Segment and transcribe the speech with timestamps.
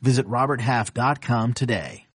[0.00, 2.06] Visit roberthalf.com today.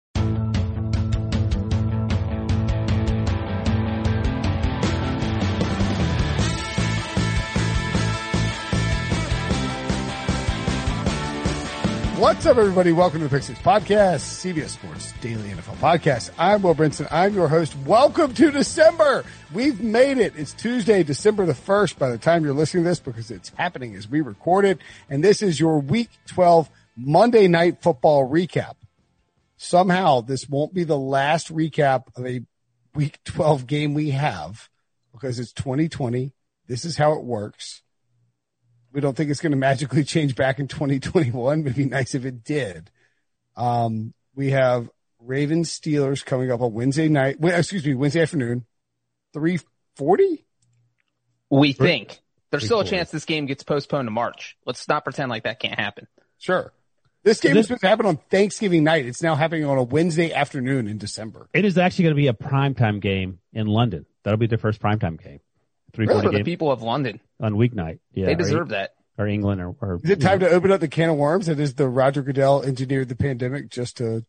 [12.22, 12.92] What's up, everybody?
[12.92, 16.30] Welcome to the Six Podcast, CBS Sports Daily NFL Podcast.
[16.38, 17.08] I'm Will Brinson.
[17.10, 17.76] I'm your host.
[17.80, 19.26] Welcome to December.
[19.52, 20.34] We've made it.
[20.38, 23.96] It's Tuesday, December the 1st by the time you're listening to this because it's happening
[23.96, 24.78] as we record it.
[25.10, 26.70] And this is your week 12
[27.04, 28.76] Monday night football recap.
[29.58, 32.42] Somehow this won't be the last recap of a
[32.96, 34.70] week 12 game we have
[35.12, 36.34] because it's 2020.
[36.68, 37.82] This is how it works.
[38.92, 42.16] We don't think it's going to magically change back in 2021, but it'd be nice
[42.16, 42.90] if it did.
[43.56, 47.38] Um, we have Ravens Steelers coming up on Wednesday night.
[47.42, 48.66] Excuse me, Wednesday afternoon,
[49.34, 50.46] 340?
[51.50, 52.20] We think.
[52.50, 54.58] There's still a chance this game gets postponed to March.
[54.66, 56.08] Let's not pretend like that can't happen.
[56.38, 56.74] Sure.
[57.24, 59.06] This game was supposed to happen on Thanksgiving night.
[59.06, 61.48] It's now happening on a Wednesday afternoon in December.
[61.54, 64.06] It is actually going to be a primetime game in London.
[64.24, 65.40] That'll be their first primetime game.
[65.94, 66.22] Three really?
[66.24, 68.00] For the people of London on weeknight.
[68.14, 68.96] Yeah, they deserve or, that.
[69.18, 70.48] Or England, or, or is it time know.
[70.48, 71.46] to open up the can of worms?
[71.48, 74.26] That is the Roger Goodell engineered the pandemic just to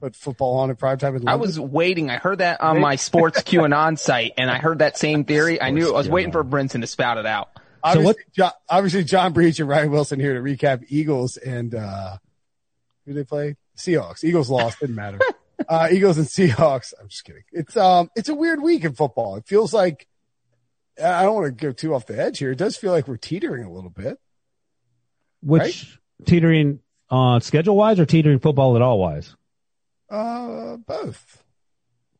[0.00, 1.28] put football on at primetime in London.
[1.28, 2.08] I was waiting.
[2.08, 5.60] I heard that on my sports QAnon site, and I heard that same theory.
[5.60, 7.50] I knew I was waiting for Brinson to spout it out.
[7.86, 8.16] Obviously, so what?
[8.34, 12.16] John, obviously, John Breech and Ryan Wilson here to recap Eagles and uh
[13.06, 13.56] who they play?
[13.78, 14.24] Seahawks.
[14.24, 14.80] Eagles lost.
[14.80, 15.20] Didn't matter.
[15.68, 16.92] uh, Eagles and Seahawks.
[17.00, 17.44] I'm just kidding.
[17.52, 19.36] It's um, it's a weird week in football.
[19.36, 20.06] It feels like
[21.02, 22.50] I don't want to go too off the edge here.
[22.50, 24.18] It does feel like we're teetering a little bit.
[25.42, 25.60] Which
[26.20, 26.26] right?
[26.26, 26.80] teetering
[27.10, 29.34] uh, schedule wise or teetering football at all wise?
[30.10, 31.42] Uh, both.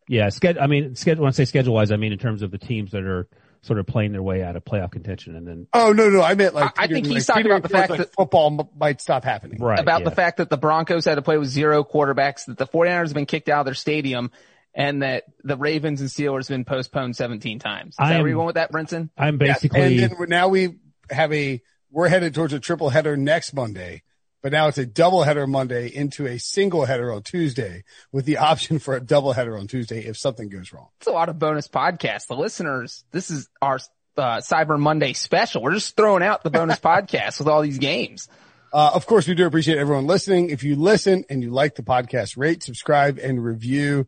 [0.08, 0.62] Yeah, schedule.
[0.62, 1.24] I mean, schedule.
[1.24, 3.26] When I say schedule wise, I mean in terms of the teams that are
[3.66, 5.66] sort of playing their way out of playoff contention, and then.
[5.72, 6.78] Oh no, no, I meant like.
[6.78, 9.24] I, I think he's like, talking about the fact like that football m- might stop
[9.24, 9.60] happening.
[9.60, 9.78] Right.
[9.78, 10.08] About yeah.
[10.08, 13.14] the fact that the Broncos had to play with zero quarterbacks, that the 49ers have
[13.14, 14.30] been kicked out of their stadium,
[14.74, 17.94] and that the Ravens and Steelers have been postponed 17 times.
[17.94, 19.10] Is I'm, that where you went with that, Brinson?
[19.16, 19.96] I'm basically.
[19.96, 20.10] Yes.
[20.10, 20.76] And then now we
[21.10, 24.02] have a, we're headed towards a triple header next Monday,
[24.46, 28.36] but now it's a double header Monday into a single header on Tuesday with the
[28.36, 30.86] option for a double header on Tuesday if something goes wrong.
[31.00, 32.28] It's a lot of bonus podcasts.
[32.28, 33.80] The listeners, this is our
[34.16, 35.62] uh, Cyber Monday special.
[35.62, 38.28] We're just throwing out the bonus podcast with all these games.
[38.72, 40.50] Uh, of course, we do appreciate everyone listening.
[40.50, 44.06] If you listen and you like the podcast, rate, subscribe, and review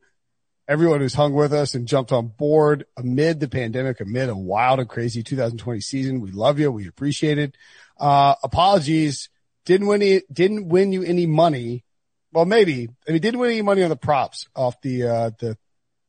[0.68, 4.78] everyone who's hung with us and jumped on board amid the pandemic, amid a wild
[4.78, 6.20] and crazy 2020 season.
[6.20, 6.70] We love you.
[6.70, 7.56] We appreciate it.
[7.98, 9.30] Uh, apologies.
[9.68, 11.84] Didn't win any, didn't win you any money.
[12.32, 12.88] Well, maybe.
[13.06, 15.58] I mean, didn't win any money on the props off the, uh, the,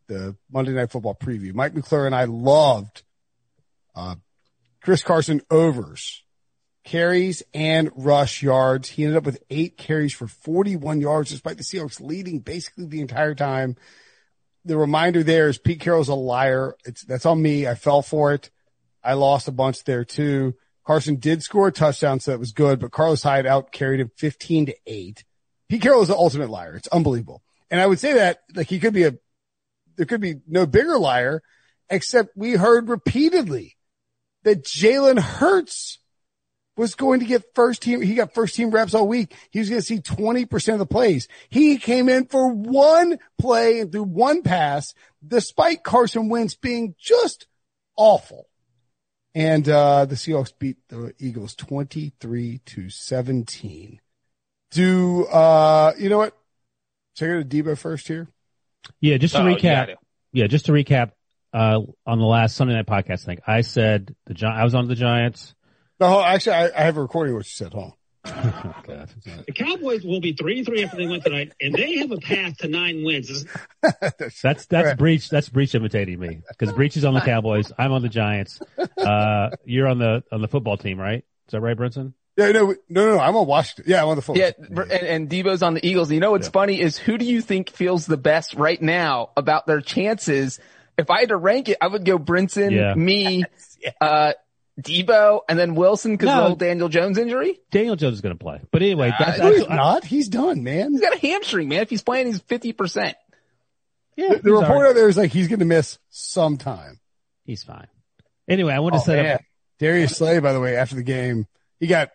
[0.07, 1.53] the Monday night football preview.
[1.53, 3.03] Mike McClure and I loved,
[3.95, 4.15] uh,
[4.81, 6.23] Chris Carson overs
[6.85, 8.89] carries and rush yards.
[8.89, 13.01] He ended up with eight carries for 41 yards despite the Seahawks leading basically the
[13.01, 13.75] entire time
[14.65, 16.75] the reminder there is Pete Carroll's a liar.
[16.85, 17.67] It's that's on me.
[17.67, 18.49] I fell for it.
[19.03, 20.55] I lost a bunch there too.
[20.89, 24.09] Carson did score a touchdown, so that was good, but Carlos Hyde out carried him
[24.15, 25.23] 15 to 8.
[25.67, 26.75] Pete Carroll is the ultimate liar.
[26.75, 27.43] It's unbelievable.
[27.69, 29.13] And I would say that like he could be a
[29.97, 31.43] there could be no bigger liar,
[31.91, 33.77] except we heard repeatedly
[34.45, 35.99] that Jalen Hurts
[36.75, 38.01] was going to get first team.
[38.01, 39.35] He got first team reps all week.
[39.51, 41.27] He was going to see 20% of the plays.
[41.49, 47.45] He came in for one play and threw one pass, despite Carson Wentz being just
[47.95, 48.48] awful.
[49.35, 53.99] And, uh, the Seahawks beat the Eagles 23 to 17.
[54.71, 56.35] Do, uh, you know what?
[57.15, 58.27] Should I go to Debo first here?
[59.01, 59.95] Yeah, just to oh, recap.
[60.31, 61.11] Yeah, just to recap,
[61.53, 64.87] uh, on the last Sunday night podcast thing, I said the Gi- I was on
[64.87, 65.55] the Giants.
[65.99, 67.73] No, actually, I, I have a recording of what you said.
[67.73, 67.93] Hold
[68.43, 69.05] oh,
[69.45, 72.17] the Cowboys will be three and three after they win tonight, and they have a
[72.17, 73.45] path to nine wins.
[73.81, 74.97] that's that's right.
[74.97, 75.29] Breech.
[75.29, 77.71] That's Breech imitating me because Breech is on the Cowboys.
[77.77, 78.61] I'm on the Giants.
[78.97, 81.23] Uh, you're on the on the football team, right?
[81.47, 82.13] Is that right, Brinson?
[82.37, 83.85] Yeah, no, no, no, I'm on Washington.
[83.87, 84.41] Yeah, I'm on the football.
[84.41, 86.09] Yeah, and, and Debo's on the Eagles.
[86.09, 86.51] You know what's yeah.
[86.51, 90.59] funny is who do you think feels the best right now about their chances?
[90.97, 92.93] If I had to rank it, I would go Brinson, yeah.
[92.93, 93.43] me,
[93.99, 94.33] uh,
[94.81, 97.59] Deebo and then Wilson because no, of Daniel Jones injury?
[97.71, 98.61] Daniel Jones is going to play.
[98.71, 100.03] But anyway, that's, uh, he's not.
[100.03, 100.91] He's done, man.
[100.91, 101.81] He's got a hamstring, man.
[101.81, 103.13] If he's playing, he's 50%.
[104.15, 104.33] Yeah.
[104.33, 106.99] The, the report out there is like he's going to miss some time.
[107.45, 107.87] He's fine.
[108.47, 109.37] Anyway, I want to oh, say
[109.79, 111.47] Darius Slay, by the way, after the game,
[111.79, 112.09] he got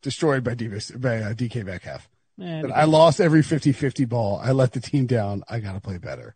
[0.00, 2.08] destroyed by, Davis, by uh, DK Metcalf.
[2.40, 4.40] Eh, I lost every 50-50 ball.
[4.42, 5.44] I let the team down.
[5.48, 6.34] I got to play better.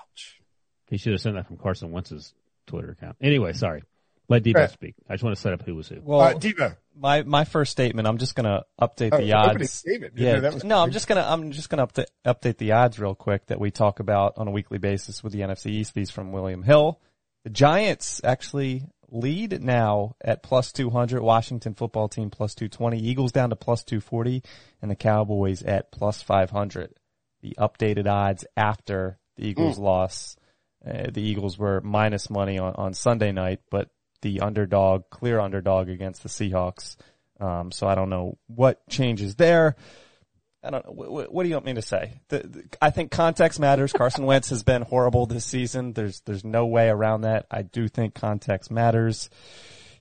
[0.00, 0.40] Ouch.
[0.88, 2.32] He should have sent that from Carson Wentz's
[2.66, 3.16] Twitter account.
[3.20, 3.82] Anyway, sorry.
[4.30, 4.70] Let Deebo right.
[4.70, 4.94] speak.
[5.08, 6.00] I just want to set up who was who.
[6.00, 6.76] Well, uh, Deebo.
[6.96, 8.06] My my first statement.
[8.06, 9.84] I'm just gonna update the oh, odds.
[10.14, 13.58] Yeah, no, I'm just gonna I'm just gonna update update the odds real quick that
[13.58, 15.94] we talk about on a weekly basis with the NFC East.
[15.94, 17.00] These from William Hill.
[17.42, 21.20] The Giants actually lead now at plus 200.
[21.20, 23.00] Washington football team plus 220.
[23.00, 24.44] Eagles down to plus 240,
[24.80, 26.94] and the Cowboys at plus 500.
[27.42, 29.82] The updated odds after the Eagles mm.
[29.82, 30.36] loss.
[30.86, 33.90] Uh, the Eagles were minus money on, on Sunday night, but
[34.22, 36.96] the underdog, clear underdog against the Seahawks.
[37.40, 39.76] Um, so I don't know what changes there.
[40.62, 40.92] I don't know.
[40.92, 42.20] What, what do you want me to say?
[42.28, 43.92] The, the, I think context matters.
[43.92, 45.94] Carson Wentz has been horrible this season.
[45.94, 47.46] There's, there's no way around that.
[47.50, 49.30] I do think context matters.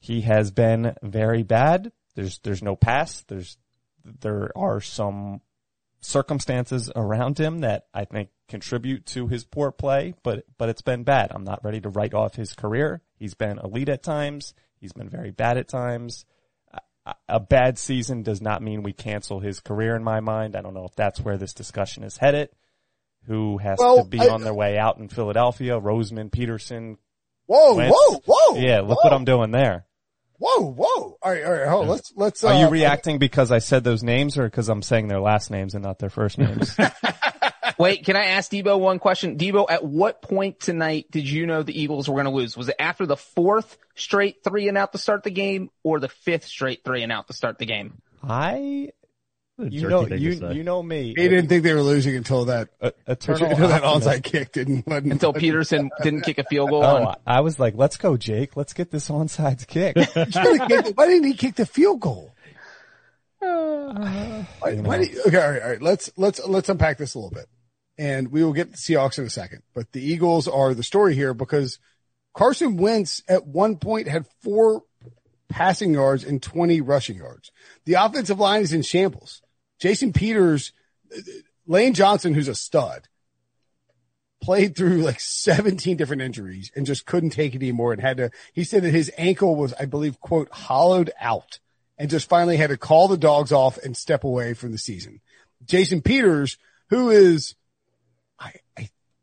[0.01, 1.94] He has been very bad.
[2.15, 3.22] There's, there's no pass.
[3.22, 3.57] There's,
[4.04, 5.39] there are some
[6.01, 11.04] circumstances around him that I think contribute to his poor play, but, but it's been
[11.04, 11.31] bad.
[11.31, 13.01] I'm not ready to write off his career.
[13.19, 14.54] He's been elite at times.
[14.80, 16.25] He's been very bad at times.
[17.27, 20.56] A bad season does not mean we cancel his career in my mind.
[20.56, 22.50] I don't know if that's where this discussion is headed.
[23.25, 25.80] Who has well, to be I, on their way out in Philadelphia?
[25.80, 26.98] Roseman, Pederson.
[27.48, 27.95] Whoa, Wentz.
[27.95, 28.60] whoa, whoa.
[28.60, 29.10] Yeah, look whoa.
[29.10, 29.86] what I'm doing there.
[30.38, 31.18] Whoa, whoa.
[31.22, 31.89] All right, all right, hold on.
[31.89, 35.10] Let's, let's, Are uh, you reacting because I said those names or because I'm saying
[35.10, 36.75] their last names and not their first names?
[37.80, 39.38] Wait, can I ask Debo one question?
[39.38, 42.58] Debo, at what point tonight did you know the Eagles were going to lose?
[42.58, 46.10] Was it after the fourth straight three and out to start the game or the
[46.10, 48.02] fifth straight three and out to start the game?
[48.22, 48.90] I,
[49.58, 51.14] you know, you, you know me.
[51.16, 54.86] He didn't think they were losing until that, uh, eternal until that onside kick didn't,
[54.86, 56.84] until Pederson didn't kick a field goal.
[56.84, 58.58] Oh, I was like, let's go, Jake.
[58.58, 59.96] Let's get this onside kick.
[60.98, 62.36] why didn't he kick the field goal?
[63.42, 65.82] Uh, why, why you, okay, all right, all right.
[65.82, 67.48] Let's let's let's unpack this a little bit
[68.00, 69.62] and we will get the Seahawks in a second.
[69.74, 71.80] But the Eagles are the story here because
[72.34, 74.84] Carson Wentz at one point had four
[75.50, 77.51] passing yards and 20 rushing yards.
[77.84, 79.42] The offensive line is in shambles.
[79.80, 80.72] Jason Peters,
[81.68, 83.10] Lane Johnson, who's a stud,
[84.42, 88.31] played through like 17 different injuries and just couldn't take it anymore and had to,
[88.54, 91.60] he said that his ankle was, I believe, quote, hollowed out
[91.98, 95.19] and just finally had to call the dogs off and step away from the season.
[95.66, 96.57] Jason Peters,
[96.90, 97.56] who is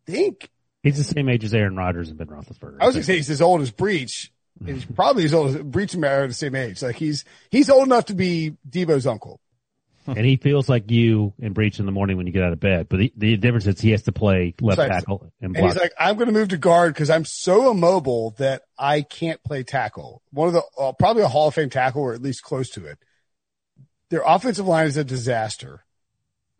[0.06, 0.50] think
[0.82, 2.78] he's the same age as Aaron Rodgers and Ben Roethlisberger.
[2.80, 4.32] I was gonna say he's as old as Breech.
[4.64, 6.82] He's probably as old as Breech and Mara are the same age.
[6.82, 9.40] Like he's he's old enough to be Deebo's uncle.
[10.06, 12.60] and he feels like you and Breech in the morning when you get out of
[12.60, 12.88] bed.
[12.88, 15.62] But the, the difference is he has to play left tackle and block.
[15.62, 19.02] And he's like, I'm going to move to guard because I'm so immobile that I
[19.02, 20.22] can't play tackle.
[20.30, 22.86] One of the uh, probably a Hall of Fame tackle or at least close to
[22.86, 22.98] it.
[24.10, 25.84] Their offensive line is a disaster.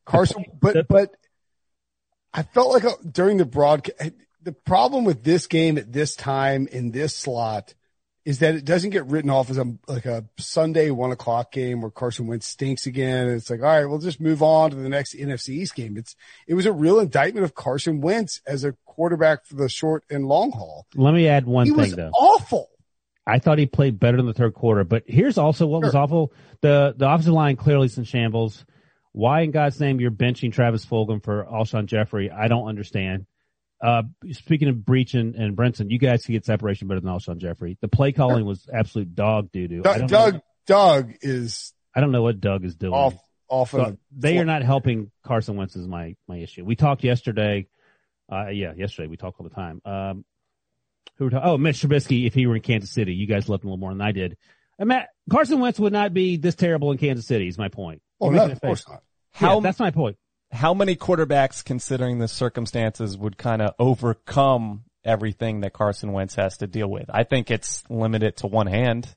[0.05, 1.11] Carson, but but
[2.33, 4.13] I felt like a, during the broadcast,
[4.43, 7.75] the problem with this game at this time in this slot
[8.27, 11.81] is that it doesn't get written off as a like a Sunday one o'clock game
[11.81, 13.29] where Carson Wentz stinks again.
[13.29, 15.97] It's like, all right, we'll just move on to the next NFC East game.
[15.97, 20.05] It's it was a real indictment of Carson Wentz as a quarterback for the short
[20.11, 20.87] and long haul.
[20.97, 22.11] Let me add one he thing though.
[22.11, 22.69] Awful.
[23.29, 25.89] I thought he played better in the third quarter, but here's also what sure.
[25.89, 26.33] was awful.
[26.63, 28.65] The the offensive line clearly in shambles.
[29.17, 32.31] Why in God's name you're benching Travis Fulgham for Alshon Jeffery?
[32.31, 33.25] I don't understand.
[33.83, 37.39] Uh, speaking of Breech and, and Brinson, you guys can get separation better than Alshon
[37.39, 37.79] Jeffery.
[37.81, 39.81] The play calling was absolute dog doo doo.
[39.81, 41.73] Doug, Doug, Doug, is.
[41.95, 42.93] I don't know what Doug is doing.
[42.93, 43.15] Off,
[43.49, 46.67] off so they are not helping Carson Wentz is my, my issue.
[46.67, 47.69] We talked yesterday.
[48.31, 49.81] Uh, yeah, yesterday we talk all the time.
[49.87, 50.27] Um,
[51.17, 51.49] who were talking?
[51.49, 53.81] Oh, Mitch Trubisky, if he were in Kansas City, you guys loved him a little
[53.81, 54.37] more than I did.
[54.79, 58.03] And Matt, Carson Wentz would not be this terrible in Kansas City is my point.
[58.21, 59.03] Oh, no, of course not.
[59.37, 60.17] How, yeah, that's my point.
[60.51, 66.57] How many quarterbacks, considering the circumstances, would kind of overcome everything that Carson Wentz has
[66.59, 67.11] to deal with?
[67.11, 69.15] I think it's limited to one hand.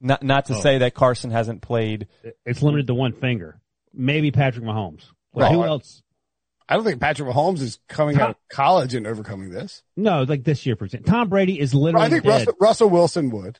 [0.00, 0.60] Not, not to oh.
[0.60, 2.06] say that Carson hasn't played.
[2.44, 3.60] It's limited to one finger.
[3.92, 5.04] Maybe Patrick Mahomes.
[5.32, 6.02] Well, who else?
[6.68, 9.82] I don't think Patrick Mahomes is coming Tom, out of college and overcoming this.
[9.96, 11.10] No, like this year, for example.
[11.10, 12.06] Tom Brady is literally.
[12.06, 13.58] I think Russell, Russell, Wilson would.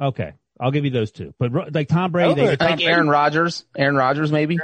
[0.00, 1.34] Okay, I'll give you those two.
[1.38, 3.64] But like Tom Brady, they, like Aaron Rodgers.
[3.76, 4.58] Aaron Rodgers, maybe.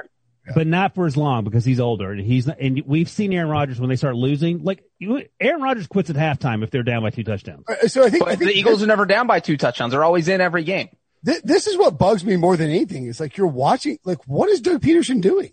[0.47, 0.53] Yeah.
[0.55, 3.49] but not for as long because he's older and he's not, and we've seen Aaron
[3.49, 4.63] Rodgers when they start losing.
[4.63, 4.85] Like
[5.41, 7.65] Aaron Rodgers quits at halftime if they're down by two touchdowns.
[7.69, 9.93] Uh, so I think, I think the Eagles are never down by two touchdowns.
[9.93, 10.89] They're always in every game.
[11.25, 13.07] Th- this is what bugs me more than anything.
[13.07, 13.99] It's like you're watching.
[14.05, 15.53] Like, what is Doug Pederson doing?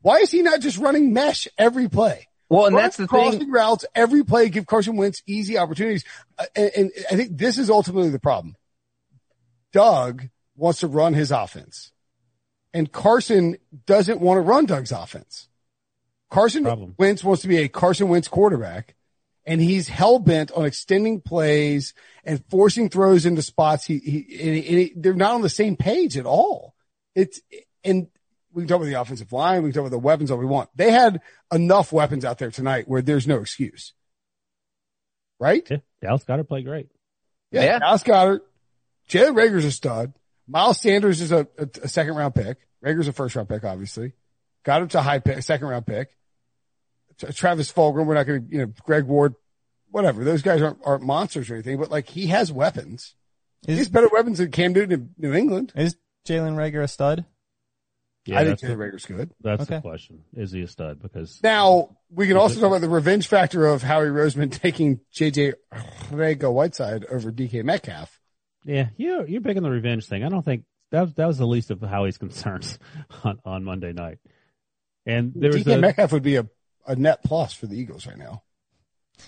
[0.00, 2.28] Why is he not just running mesh every play?
[2.48, 3.50] Well, and that's the crossing thing.
[3.50, 6.04] routes every play, give Carson Wentz easy opportunities.
[6.38, 8.54] Uh, and, and I think this is ultimately the problem.
[9.72, 11.90] Doug wants to run his offense
[12.74, 15.48] and Carson doesn't want to run Doug's offense.
[16.30, 16.94] Carson Problem.
[16.98, 18.96] Wentz wants to be a Carson Wentz quarterback
[19.46, 23.84] and he's hell bent on extending plays and forcing throws into spots.
[23.84, 26.74] He, he, and he, and he, they're not on the same page at all.
[27.14, 27.40] It's,
[27.84, 28.08] and
[28.52, 29.62] we can talk about the offensive line.
[29.62, 30.70] We can talk about the weapons all we want.
[30.74, 31.20] They had
[31.52, 33.92] enough weapons out there tonight where there's no excuse.
[35.38, 35.66] Right?
[35.70, 35.78] Yeah.
[36.02, 36.88] Dallas Goedert played great.
[37.52, 37.64] Yeah.
[37.64, 37.78] yeah.
[37.78, 38.40] Dallas Goedert.
[39.08, 40.14] Jalen Reagor's a stud.
[40.46, 42.58] Miles Sanders is a, a, a second round pick.
[42.84, 44.12] Reagor's a first round pick, obviously.
[44.64, 46.10] Got him to a high pick, second round pick.
[47.32, 49.34] Travis Fulgham, we're not going to, you know, Greg Ward,
[49.90, 50.24] whatever.
[50.24, 53.14] Those guys aren't, aren't monsters or anything, but like he has weapons.
[53.66, 55.72] Is, He's better weapons than Cam Newton in New England.
[55.76, 55.96] Is
[56.26, 57.24] Jalen Reagor a stud?
[58.26, 59.30] Yeah, I think Jalen Reagor's good.
[59.40, 59.76] That's okay.
[59.76, 60.24] the question.
[60.34, 61.00] Is he a stud?
[61.00, 65.54] Because now we can also talk about the revenge factor of Howie Roseman taking JJ
[65.72, 68.20] Arcega Whiteside over DK Metcalf.
[68.64, 70.24] Yeah, you're you're big on the revenge thing.
[70.24, 72.78] I don't think that that was the least of Howie's concerns
[73.24, 74.18] on, on Monday night.
[75.06, 76.48] And there was DK a, Metcalf would be a,
[76.86, 78.42] a net plus for the Eagles right now.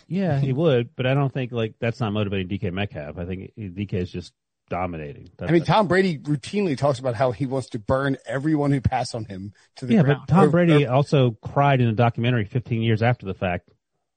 [0.09, 3.19] Yeah, he would, but I don't think like that's not motivating DK Metcalf.
[3.19, 4.33] I think DK is just
[4.69, 5.31] dominating.
[5.37, 8.81] That's I mean, Tom Brady routinely talks about how he wants to burn everyone who
[8.81, 10.23] passed on him to the yeah, ground.
[10.27, 13.71] but Tom Brady also cried in a documentary 15 years after the fact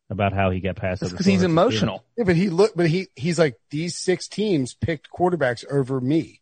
[0.10, 2.04] about how he got past because he's emotional.
[2.18, 6.40] Yeah, but he look, but he he's like these six teams picked quarterbacks over me.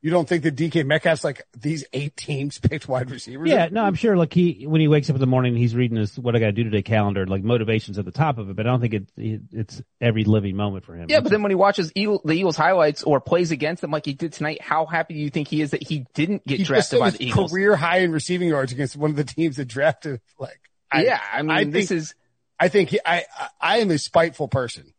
[0.00, 3.48] You don't think that DK Metcalf's like these eight teams picked wide receivers?
[3.50, 4.16] Yeah, no, I'm sure.
[4.16, 6.46] Like he, when he wakes up in the morning, he's reading his "What I Got
[6.46, 7.26] to Do Today" calendar.
[7.26, 9.08] Like motivations at the top of it, but I don't think it,
[9.50, 11.06] it's every living moment for him.
[11.08, 14.06] Yeah, but then when he watches Eagle, the Eagles highlights or plays against them like
[14.06, 16.64] he did tonight, how happy do you think he is that he didn't get he
[16.64, 17.50] drafted by the Eagles?
[17.50, 20.20] Career high in receiving yards against one of the teams that drafted.
[20.38, 20.60] Like,
[20.92, 22.14] I, yeah, I mean, I this think, is
[22.58, 23.24] I think he, I,
[23.60, 24.92] I am a spiteful person.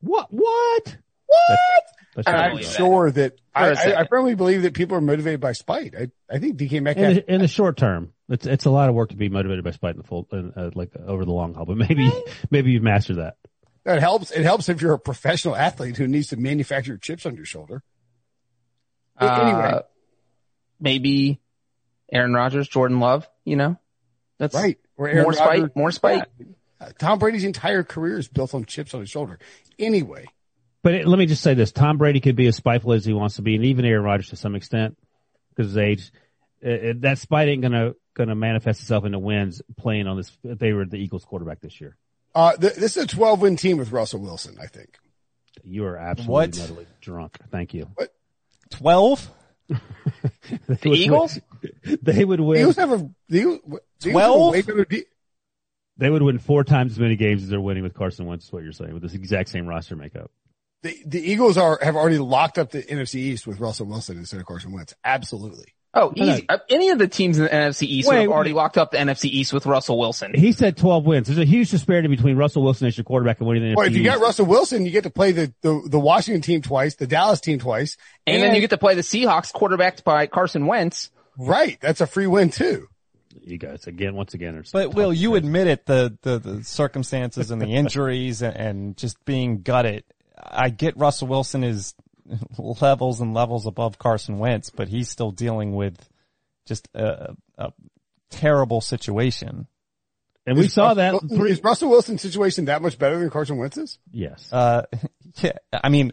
[0.00, 0.28] What?
[0.30, 0.96] What?
[1.26, 2.26] What?
[2.26, 5.52] and I'm sure that, that I, I, I, firmly believe that people are motivated by
[5.52, 5.94] spite.
[5.94, 8.88] I, I think DK Metcalf in the, in the, short term, it's it's a lot
[8.88, 11.54] of work to be motivated by spite in the full, uh, like over the long
[11.54, 11.64] haul.
[11.64, 12.10] But maybe
[12.50, 13.36] maybe you've mastered that.
[13.84, 14.30] It helps.
[14.30, 17.82] It helps if you're a professional athlete who needs to manufacture chips on your shoulder.
[19.16, 19.80] Uh, anyway,
[20.80, 21.40] maybe
[22.12, 23.28] Aaron Rodgers, Jordan Love.
[23.44, 23.78] You know,
[24.38, 24.78] that's right.
[24.96, 25.76] Or Aaron more Rodgers, spite.
[25.76, 26.24] More spite.
[26.38, 26.46] Yeah.
[26.98, 29.38] Tom Brady's entire career is built on chips on his shoulder.
[29.78, 30.26] Anyway.
[30.82, 31.72] But it, let me just say this.
[31.72, 34.30] Tom Brady could be as spiteful as he wants to be, and even Aaron Rodgers
[34.30, 34.96] to some extent,
[35.50, 36.12] because his age.
[36.60, 40.72] It, that spite ain't gonna, gonna manifest itself into wins playing on this, if they
[40.72, 41.96] were the Eagles quarterback this year.
[42.34, 44.96] Uh, th- this is a 12 win team with Russell Wilson, I think.
[45.62, 47.00] You are absolutely what?
[47.00, 47.38] drunk.
[47.50, 47.88] Thank you.
[47.94, 48.12] What?
[48.70, 49.30] 12?
[49.68, 51.38] the Eagles?
[51.62, 51.98] Win.
[52.02, 52.54] They would win.
[52.54, 53.60] The Eagles have a, the Eagles,
[54.00, 54.54] 12?
[55.98, 58.46] They would win four times as many games as they're winning with Carson Wentz.
[58.46, 60.30] Is what you're saying with this exact same roster makeup.
[60.82, 64.38] The the Eagles are have already locked up the NFC East with Russell Wilson instead
[64.40, 64.94] of Carson Wentz.
[65.04, 65.74] Absolutely.
[65.94, 66.44] Oh, easy.
[66.48, 68.58] Uh, any of the teams in the NFC East wait, have already wait.
[68.60, 70.32] locked up the NFC East with Russell Wilson.
[70.34, 71.26] He said 12 wins.
[71.26, 73.92] There's a huge disparity between Russell Wilson as your quarterback and winning the well, NFC
[73.92, 76.94] if you got Russell Wilson, you get to play the, the, the Washington team twice,
[76.96, 77.96] the Dallas team twice.
[78.26, 81.10] And, and then you get to play the Seahawks quarterbacked by Carson Wentz.
[81.38, 81.78] Right.
[81.80, 82.88] That's a free win too
[83.42, 84.62] you guys again, once again.
[84.72, 89.24] but Will, you admit it, the, the, the circumstances and the injuries and, and just
[89.24, 90.04] being gutted.
[90.36, 91.94] I get Russell Wilson is
[92.58, 96.08] levels and levels above Carson Wentz, but he's still dealing with
[96.66, 97.72] just a, a
[98.30, 99.66] terrible situation.
[100.46, 101.14] And we saw that.
[101.30, 103.98] Is Russell Wilson's situation that much better than Carson Wentz's?
[104.10, 104.50] Yes.
[104.50, 104.82] Uh,
[105.42, 105.52] yeah.
[105.72, 106.12] I mean,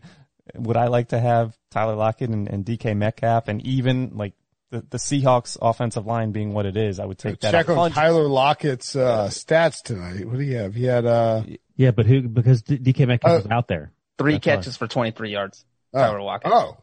[0.56, 4.34] would I like to have Tyler Lockett and, and DK Metcalf and even like
[4.76, 7.52] the, the Seahawks offensive line being what it is, I would take that.
[7.52, 10.26] Check on Tyler Lockett's uh, stats tonight.
[10.28, 10.76] What do you have?
[10.76, 11.44] He had uh
[11.76, 13.92] yeah, but who because DK Metcalf uh, was out there.
[14.18, 14.88] Three That's catches why.
[14.88, 15.66] for 23 yards.
[15.94, 16.00] Oh.
[16.00, 16.52] Tyler Lockett.
[16.54, 16.78] Oh.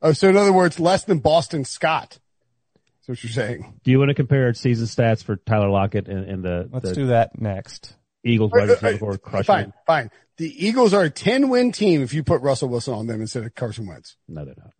[0.00, 2.18] Oh, so in other words, less than Boston Scott.
[3.00, 3.80] That's what you're saying.
[3.84, 6.68] Do you want to compare season stats for Tyler Lockett and, and the?
[6.72, 7.94] Let's the do that next.
[8.24, 9.44] Eagles wide receiver crushing.
[9.44, 10.10] Fine, fine.
[10.38, 13.44] The Eagles are a 10 win team if you put Russell Wilson on them instead
[13.44, 14.16] of Carson Wentz.
[14.28, 14.72] No, they're not.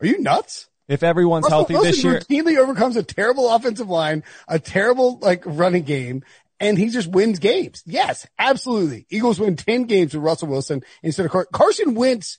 [0.00, 0.68] Are you nuts?
[0.92, 5.18] If everyone's Russell healthy Wilson this year, routinely overcomes a terrible offensive line, a terrible
[5.20, 6.22] like running game,
[6.60, 7.82] and he just wins games.
[7.86, 9.06] Yes, absolutely.
[9.08, 12.38] Eagles win ten games with Russell Wilson instead of Car- Carson Wentz.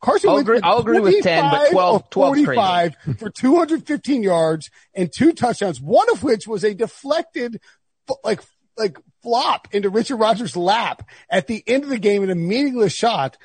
[0.00, 5.32] Carson I'll agree, I'll agree with 10, but 12, 45 for 215 yards and two
[5.32, 7.60] touchdowns, one of which was a deflected,
[8.24, 8.40] like,
[8.76, 12.92] like flop into Richard Rodgers' lap at the end of the game in a meaningless
[12.92, 13.36] shot.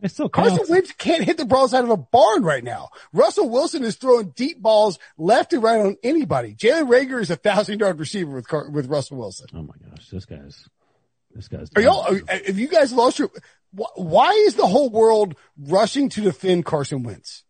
[0.00, 2.90] It's still Carson Wentz can't hit the balls out of a barn right now.
[3.12, 6.54] Russell Wilson is throwing deep balls left and right on anybody.
[6.54, 9.46] Jalen Reagor is a thousand yard receiver with with Russell Wilson.
[9.54, 10.68] Oh my gosh, this guy's
[11.34, 11.70] this guy's.
[11.76, 12.06] Are y'all?
[12.06, 13.30] Are, have you guys lost your?
[13.96, 17.44] Why is the whole world rushing to defend Carson Wentz?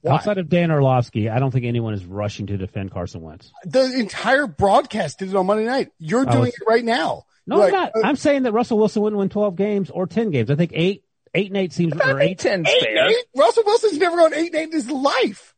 [0.00, 0.14] Why?
[0.14, 3.52] Outside of Dan Orlovsky, I don't think anyone is rushing to defend Carson Wentz.
[3.64, 5.90] The entire broadcast did it on Monday night.
[5.98, 7.24] You're doing was, it right now.
[7.46, 7.92] No, like, I'm not.
[7.94, 10.50] Uh, I'm saying that Russell Wilson wouldn't win 12 games or 10 games.
[10.50, 11.04] I think eight,
[11.36, 13.08] eight and eight seems or eight, ten fair.
[13.08, 13.24] Eight?
[13.36, 15.54] Russell Wilson's never gone eight and eight in his life.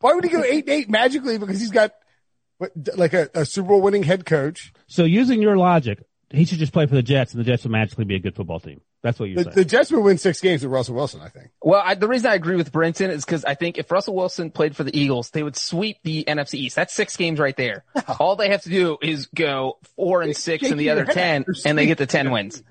[0.00, 1.38] Why would he go eight and eight magically?
[1.38, 1.92] Because he's got
[2.96, 4.72] like a, a Super Bowl winning head coach.
[4.86, 7.70] So using your logic, he should just play for the Jets, and the Jets will
[7.70, 8.80] magically be a good football team.
[9.02, 9.54] That's what you're the, saying.
[9.54, 11.50] The Jets will win six games with Russell Wilson, I think.
[11.62, 14.50] Well, I, the reason I agree with Brinson is because I think if Russell Wilson
[14.50, 16.74] played for the Eagles, they would sweep the NFC East.
[16.76, 17.84] That's six games right there.
[18.18, 21.78] All they have to do is go four and six in the other ten, and
[21.78, 22.62] they get the ten wins.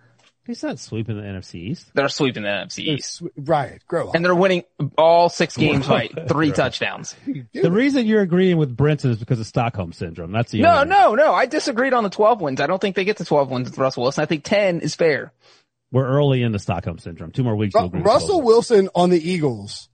[0.45, 1.89] He's not sweeping the NFC East.
[1.95, 3.23] They're sweeping the NFC East.
[3.35, 4.15] Right, grow up.
[4.15, 4.63] And they're winning
[4.97, 7.15] all six games by three touchdowns.
[7.25, 10.31] The reason you're agreeing with Brinson is because of Stockholm syndrome.
[10.31, 11.33] That's the no, no, no.
[11.33, 12.61] I disagreed on the 12 wins.
[12.61, 14.21] I don't think they get the 12 wins with Russell Wilson.
[14.21, 15.33] I think 10 is fair.
[15.91, 17.31] We're early in the Stockholm syndrome.
[17.31, 17.73] Two more weeks.
[17.73, 19.89] Ru- Russell Wilson on the Eagles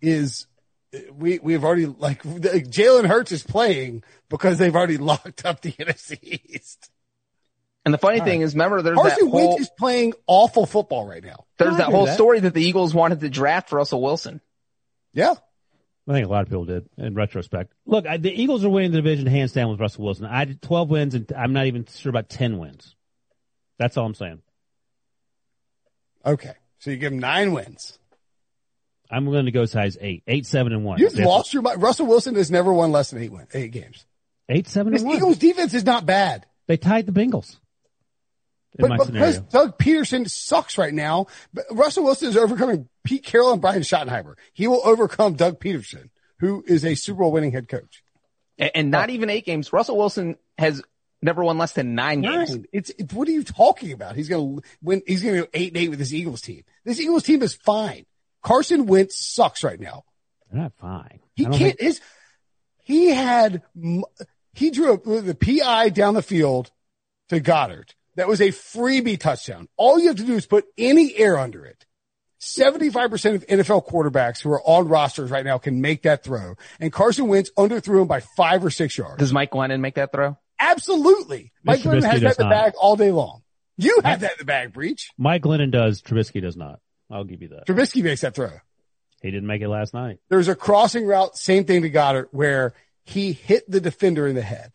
[0.00, 0.46] is
[1.12, 6.18] we we've already like Jalen Hurts is playing because they've already locked up the NFC
[6.22, 6.90] East.
[7.84, 8.46] And the funny All thing right.
[8.46, 11.44] is, remember, there's Carson that whole, Wentz is playing awful football right now.
[11.58, 12.14] There's that whole that.
[12.14, 14.40] story that the Eagles wanted to draft Russell Wilson.
[15.12, 15.34] Yeah.
[16.08, 17.72] I think a lot of people did in retrospect.
[17.86, 20.26] Look, I, the Eagles are winning the division hands down with Russell Wilson.
[20.26, 22.94] I did 12 wins and I'm not even sure about 10 wins.
[23.78, 24.40] That's all I'm saying.
[26.24, 26.52] Okay.
[26.78, 27.98] So you give him nine wins.
[29.10, 30.98] I'm going to go size eight, eight, seven, and one.
[30.98, 31.82] You've lost your mind.
[31.82, 34.06] Russell Wilson has never won less than eight win, eight games.
[34.48, 35.16] Eight, seven, and one.
[35.16, 36.46] Eagles defense is not bad.
[36.66, 37.58] They tied the Bengals
[38.76, 43.52] but, but because Doug Pederson sucks right now, but Russell Wilson is overcoming Pete Carroll
[43.52, 44.34] and Brian Schottenheimer.
[44.52, 48.02] He will overcome Doug Pederson, who is a Super Bowl winning head coach.
[48.58, 49.72] And, and not even eight games.
[49.72, 50.82] Russell Wilson has
[51.22, 52.46] never won less than nine, nine.
[52.46, 52.66] games.
[52.72, 54.16] It's, it's, what are you talking about?
[54.16, 55.02] He's going to win.
[55.06, 56.64] He's going to go eight and eight with this Eagles team.
[56.84, 58.06] This Eagles team is fine.
[58.42, 60.04] Carson Wentz sucks right now.
[60.50, 61.20] They're not fine.
[61.34, 61.56] He can't.
[61.56, 61.80] Think...
[61.80, 62.00] His
[62.82, 63.62] he had
[64.52, 66.70] he drew the PI down the field
[67.28, 69.68] to Goedert that was a freebie touchdown.
[69.76, 71.84] All you have to do is put any air under it.
[72.40, 76.56] 75% of NFL quarterbacks who are on rosters right now can make that throw.
[76.78, 79.18] And Carson Wentz underthrew him by five or six yards.
[79.18, 80.36] Does Mike Glennon make that throw?
[80.60, 81.52] Absolutely.
[81.62, 83.42] Mike Glennon has that in the bag all day long.
[83.76, 85.10] You have that in the bag, Breech.
[85.18, 86.02] Mike Glennon does.
[86.02, 86.80] Trubisky does not.
[87.10, 87.66] I'll give you that.
[87.66, 88.50] Trubisky makes that throw.
[89.22, 90.18] He didn't make it last night.
[90.28, 92.74] There's a crossing route, same thing to Goedert, where
[93.04, 94.72] he hit the defender in the head.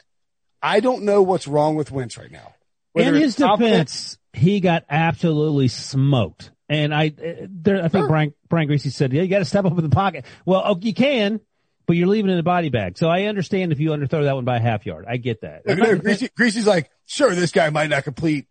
[0.62, 2.54] I don't know what's wrong with Wentz right now.
[2.96, 6.52] In his defense, he got absolutely smoked.
[6.68, 8.08] And I, eh, there, I think sure.
[8.08, 10.26] Brian, Brian Griese said, yeah, you got to step up in the pocket.
[10.46, 11.40] Well, oh, you can,
[11.88, 12.98] but you're leaving it in a body bag.
[12.98, 15.06] So I understand if you underthrow that one by a half yard.
[15.08, 15.66] I get that.
[15.66, 18.48] No, Griese, Griese's like, sure, this guy might not complete,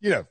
[0.00, 0.26] you know,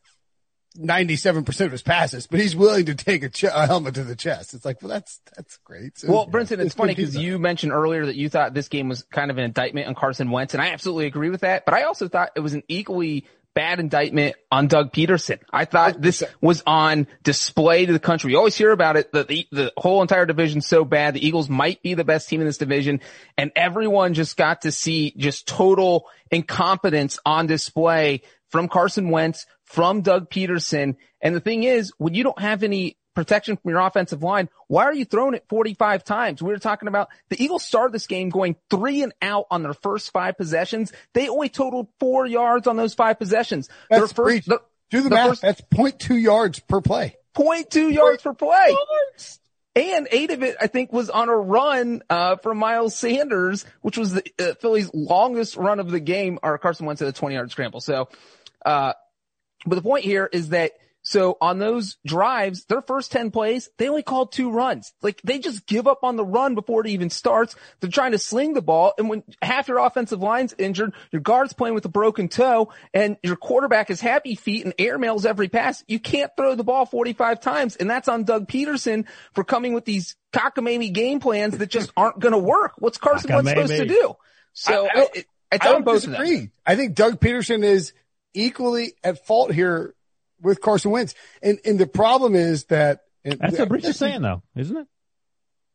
[0.77, 4.15] 97% of his passes, but he's willing to take a, ch- a, helmet to the
[4.15, 4.53] chest.
[4.53, 5.97] It's like, well, that's, that's great.
[5.97, 8.89] So, well, Brinson, it's, it's funny because you mentioned earlier that you thought this game
[8.89, 11.65] was kind of an indictment on Carson Wentz, and I absolutely agree with that.
[11.65, 15.39] But I also thought it was an equally bad indictment on Doug Pederson.
[15.51, 18.31] I thought this was on display to the country.
[18.31, 21.13] You always hear about it, that the, the whole entire division's so bad.
[21.13, 23.01] The Eagles might be the best team in this division
[23.37, 30.01] and everyone just got to see just total incompetence on display from Carson Wentz, from
[30.01, 30.97] Doug Pederson.
[31.19, 34.83] And the thing is, when you don't have any protection from your offensive line, why
[34.83, 36.43] are you throwing it 45 times?
[36.43, 39.73] We were talking about the Eagles started this game going three and out on their
[39.73, 40.93] first five possessions.
[41.15, 43.67] They only totaled four yards on those five possessions.
[43.89, 44.59] That's their first, Do
[45.01, 45.29] the, the math.
[45.29, 47.17] First, That's 0.2 yards per play.
[47.35, 48.67] 0.2 yards per play.
[48.69, 49.39] Yards.
[49.75, 53.97] And eight of it, I think, was on a run uh, from Miles Sanders, which
[53.97, 56.37] was the uh, Phillies' longest run of the game.
[56.43, 57.81] Or Carson went to the 20 yard scramble.
[57.81, 58.07] So
[58.63, 58.93] uh,
[59.65, 60.73] but the point here is that
[61.03, 64.93] so on those drives, their first 10 plays, they only called two runs.
[65.01, 67.57] Like they just give up on the run before it even starts.
[67.81, 68.93] They're trying to sling the ball.
[68.97, 73.17] And when half your offensive line's injured, your guard's playing with a broken toe and
[73.21, 77.41] your quarterback is happy feet and airmails every pass, you can't throw the ball 45
[77.41, 77.75] times.
[77.75, 82.19] And that's on Doug Pederson for coming with these cockamamie game plans that just aren't
[82.19, 82.75] going to work.
[82.77, 84.15] What's Carson Wentz supposed to do?
[84.53, 86.49] So I, I, I, I don't disagree.
[86.65, 87.91] I think Doug Pederson is
[88.33, 89.93] equally at fault here
[90.41, 91.15] with Carson Wentz.
[91.41, 93.01] And, and the problem is that.
[93.23, 94.87] That's what Breech is saying though, isn't it?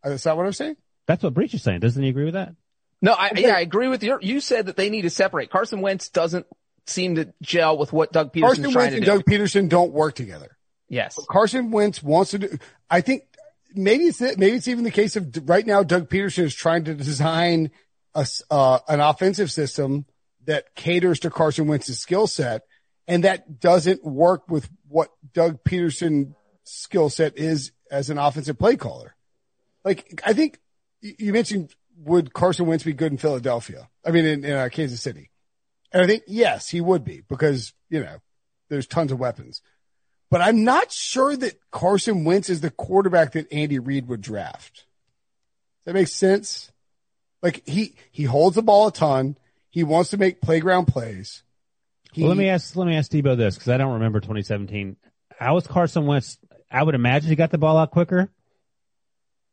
[0.05, 0.77] Is that what I'm saying?
[1.07, 1.81] That's what Breech is saying.
[1.81, 2.55] Doesn't he agree with that?
[3.01, 3.42] No, I, okay.
[3.42, 4.18] yeah, I agree with you.
[4.21, 5.51] You said that they need to separate.
[5.51, 6.47] Carson Wentz doesn't
[6.87, 8.42] seem to gel with what Doug Pederson.
[8.42, 9.11] Carson Wentz and do.
[9.11, 10.57] Doug Pederson don't work together.
[10.88, 11.14] Yes.
[11.16, 12.59] But Carson Wentz wants to do,
[12.90, 13.25] I think
[13.75, 16.94] maybe it's, maybe it's even the case of right now Doug Pederson is trying to
[16.94, 17.71] design
[18.14, 20.07] a, uh, an offensive system
[20.48, 22.62] that caters to Carson Wentz's skill set.
[23.06, 26.34] And that doesn't work with what Doug Pederson's
[26.64, 29.14] skill set is as an offensive play caller.
[29.84, 30.58] Like, I think
[31.02, 33.90] you mentioned would Carson Wentz be good in Philadelphia?
[34.06, 35.30] I mean, in, in uh, Kansas City.
[35.92, 38.16] And I think, yes, he would be because, you know,
[38.70, 39.61] there's tons of weapons.
[40.30, 44.76] But I'm not sure that Carson Wentz is the quarterback that Andy Reid would draft.
[44.76, 46.72] Does that make sense?
[47.42, 49.37] Like he, he holds the ball a ton.
[49.70, 51.42] He wants to make playground plays.
[52.12, 54.96] He, well, let me ask, let me ask Debo this because I don't remember 2017.
[55.38, 56.38] How was Carson Wentz?
[56.70, 58.31] I would imagine he got the ball out quicker.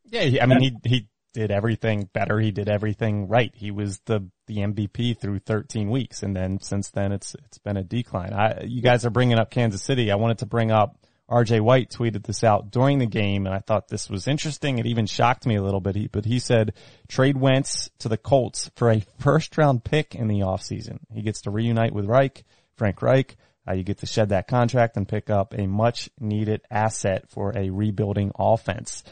[0.04, 2.40] Yeah, I mean, he, he did everything better.
[2.40, 3.52] He did everything right.
[3.54, 6.22] He was the, the MVP through 13 weeks.
[6.22, 8.32] And then since then it's, it's been a decline.
[8.32, 10.10] I, you guys are bringing up Kansas City.
[10.10, 13.58] I wanted to bring up RJ White tweeted this out during the game and I
[13.58, 14.78] thought this was interesting.
[14.78, 15.96] It even shocked me a little bit.
[15.96, 16.74] He, but he said
[17.08, 20.98] trade Wentz to the Colts for a first round pick in the offseason.
[21.12, 22.44] He gets to reunite with Reich,
[22.76, 23.36] Frank Reich.
[23.68, 27.52] Uh, you get to shed that contract and pick up a much needed asset for
[27.56, 29.02] a rebuilding offense.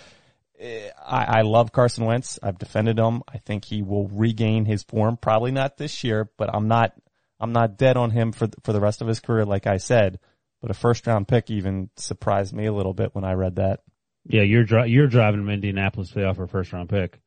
[0.60, 2.38] I, I love Carson Wentz.
[2.42, 3.22] I've defended him.
[3.26, 5.16] I think he will regain his form.
[5.16, 6.92] Probably not this year, but I'm not,
[7.40, 10.20] I'm not dead on him for, for the rest of his career, like I said.
[10.64, 13.80] But a first round pick even surprised me a little bit when I read that.
[14.24, 17.20] Yeah, you're dri- you're driving him Indianapolis to offer a first round pick.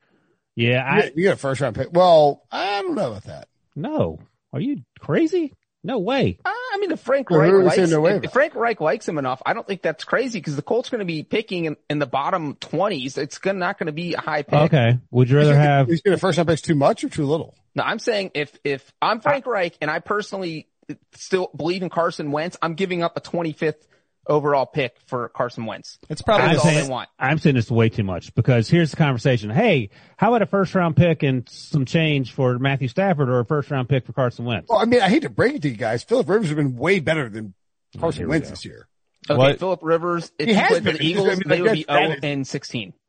[0.56, 1.90] Yeah, I, you got a first round pick.
[1.92, 3.48] Well, I don't know about that.
[3.76, 4.18] No,
[4.52, 5.54] are you crazy?
[5.84, 6.40] No way.
[6.44, 9.54] Uh, I mean, if Frank Reich likes, if, if Frank Reich likes him enough, I
[9.54, 12.56] don't think that's crazy because the Colts going to be picking in, in the bottom
[12.56, 13.20] twenties.
[13.20, 14.74] It's gonna, not going to be a high pick.
[14.74, 14.98] Okay.
[15.12, 15.90] Would you rather have?
[15.90, 17.54] He's going to first round picks too much or too little?
[17.76, 20.68] No, I'm saying if if I'm Frank Reich and I personally
[21.14, 23.88] still believe in Carson Wentz, I'm giving up a 25th
[24.28, 26.00] overall pick for Carson Wentz.
[26.10, 27.10] It's probably That's all saying, they want.
[27.18, 29.50] I'm saying it's way too much because here's the conversation.
[29.50, 33.46] Hey, how about a first round pick and some change for Matthew Stafford or a
[33.46, 34.70] first round pick for Carson Wentz?
[34.70, 36.04] Well, I mean, I hate to break it to you guys.
[36.04, 37.54] Philip Rivers has been way better than
[37.96, 38.88] oh, Carson oh, Wentz this year.
[39.30, 39.60] Okay, what?
[39.60, 42.16] Philip Rivers, if he, he played for the Eagles, I mean, they would be 0
[42.24, 42.94] and 16.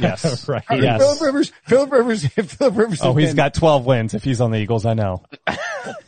[0.00, 0.62] Yes, right.
[0.68, 0.98] I mean, yes.
[0.98, 3.00] Philip Rivers, Philip Rivers, Philip Rivers.
[3.02, 4.86] Oh, he's been, got 12 wins if he's on the Eagles.
[4.86, 5.22] I know.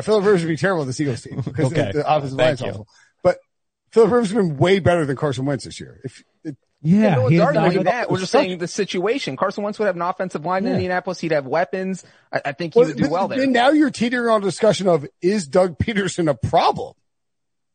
[0.00, 1.92] Philip Rivers would be terrible with the Eagles team because okay.
[1.92, 2.88] the offensive line's awful.
[3.22, 3.38] But
[3.90, 6.00] Philip Rivers has been way better than Carson Wentz this year.
[6.04, 6.22] If
[6.84, 8.10] yeah, no one's arguing that.
[8.10, 9.36] We're just saying the situation.
[9.36, 10.70] Carson Wentz would have an offensive line yeah.
[10.70, 11.20] in Indianapolis.
[11.20, 12.04] He'd have weapons.
[12.32, 13.46] I, I think he well, would do well there.
[13.46, 16.94] Now you're teetering on a discussion of is Doug Pederson a problem?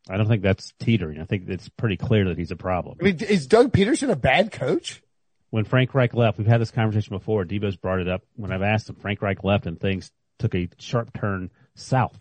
[0.09, 1.21] I don't think that's teetering.
[1.21, 2.97] I think it's pretty clear that he's a problem.
[2.99, 5.01] I mean, is Doug Pederson a bad coach?
[5.49, 7.45] When Frank Reich left, we've had this conversation before.
[7.45, 8.23] Debo's brought it up.
[8.35, 12.17] When I've asked him, Frank Reich left and things took a sharp turn south.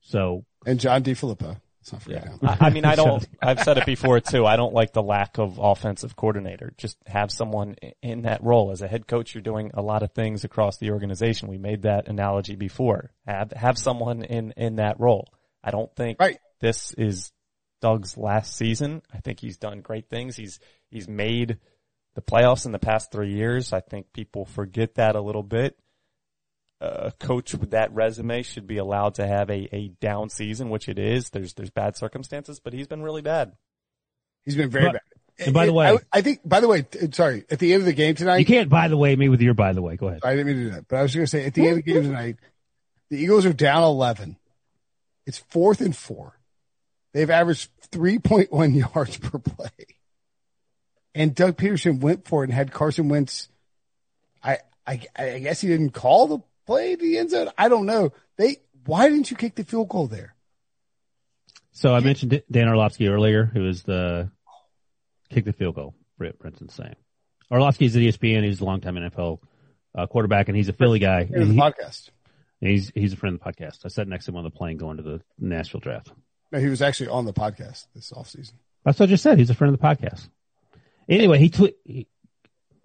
[0.00, 1.56] So and John DeFilippo.
[2.06, 2.34] Yeah.
[2.42, 3.26] I, I mean, I don't.
[3.42, 4.46] I've said it before too.
[4.46, 6.72] I don't like the lack of offensive coordinator.
[6.76, 9.34] Just have someone in that role as a head coach.
[9.34, 11.48] You're doing a lot of things across the organization.
[11.48, 13.12] We made that analogy before.
[13.26, 15.32] Have have someone in in that role.
[15.64, 16.38] I don't think right.
[16.60, 17.32] this is
[17.80, 19.02] Doug's last season.
[19.12, 20.36] I think he's done great things.
[20.36, 21.58] He's he's made
[22.14, 23.72] the playoffs in the past three years.
[23.72, 25.76] I think people forget that a little bit
[26.80, 30.88] a coach with that resume should be allowed to have a, a down season, which
[30.88, 31.30] it is.
[31.30, 33.52] There's there's bad circumstances, but he's been really bad.
[34.44, 35.02] He's been very but, bad.
[35.46, 36.40] And by the way, I, I, think.
[36.44, 37.44] By the way, sorry.
[37.50, 38.68] At the end of the game tonight, you can't.
[38.68, 39.54] By the way, me with your.
[39.54, 40.20] By the way, go ahead.
[40.22, 41.78] I didn't mean to do that, but I was going to say at the end
[41.78, 42.36] of the game tonight,
[43.08, 44.36] the Eagles are down eleven.
[45.26, 46.38] It's fourth and four.
[47.12, 49.86] They've averaged three point one yards per play,
[51.14, 53.48] and Doug Pederson went for it and had Carson Wentz.
[54.42, 56.38] I I, I guess he didn't call the
[56.70, 57.50] play the end zone?
[57.58, 58.12] I don't know.
[58.36, 60.34] They, why didn't you kick the field goal there?
[61.72, 64.30] So I mentioned Dan Orlovsky earlier, who is the
[65.30, 65.94] kick the field goal.
[66.18, 66.96] Britt Brinson's saying.
[67.50, 68.44] Orlovsky is at ESPN.
[68.44, 69.38] He's a longtime NFL
[69.94, 71.24] uh, quarterback, and he's a Philly guy.
[71.24, 72.10] He's the podcast.
[72.60, 73.84] He's he's a friend of the podcast.
[73.84, 76.12] I sat next to him on the plane going to the Nashville draft.
[76.52, 78.52] No, he was actually on the podcast this offseason.
[78.84, 79.38] That's what I just said.
[79.38, 80.28] He's a friend of the podcast.
[81.08, 81.76] Anyway, he tweet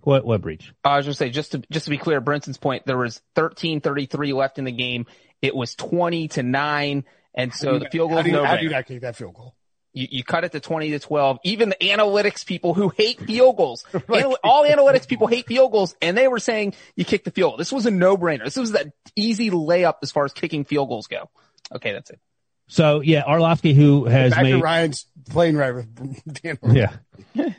[0.05, 0.71] what what Breech?
[0.83, 3.21] Uh, I was just say just to just to be clear, Brinson's point, there was
[3.33, 5.05] thirteen thirty three left in the game.
[5.41, 8.17] It was twenty to nine, and so the field goal.
[8.17, 9.55] How do you, no how do you not kick that field goal?
[9.93, 11.39] You, you cut it to 20 to 12.
[11.45, 15.95] Even the analytics people who hate field goals, Anal- all analytics people hate field goals,
[16.01, 17.57] and they were saying you kick the field.
[17.57, 18.43] This was a no-brainer.
[18.43, 21.29] This was that easy layup as far as kicking field goals go.
[21.73, 22.19] Okay, that's it.
[22.67, 26.57] So yeah, Orlovsky, who has Back made Ryan's plane ride with Dan.
[26.63, 26.93] Yeah.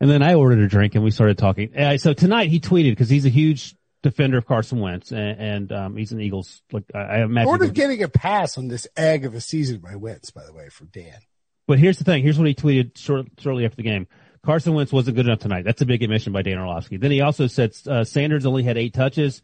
[0.00, 1.76] and then I ordered a drink and we started talking.
[1.76, 5.72] Uh, so tonight he tweeted because he's a huge defender of Carson Wentz and, and
[5.72, 6.62] um, he's an Eagles.
[6.72, 10.30] Like I imagine, of getting a pass on this egg of a season by Wentz,
[10.30, 11.18] by the way, from Dan.
[11.66, 12.22] But here's the thing.
[12.22, 14.06] Here's what he tweeted short, shortly after the game.
[14.44, 15.64] Carson Wentz wasn't good enough tonight.
[15.64, 16.96] That's a big admission by Dan Orlovsky.
[16.96, 19.42] Then he also said uh, Sanders only had eight touches.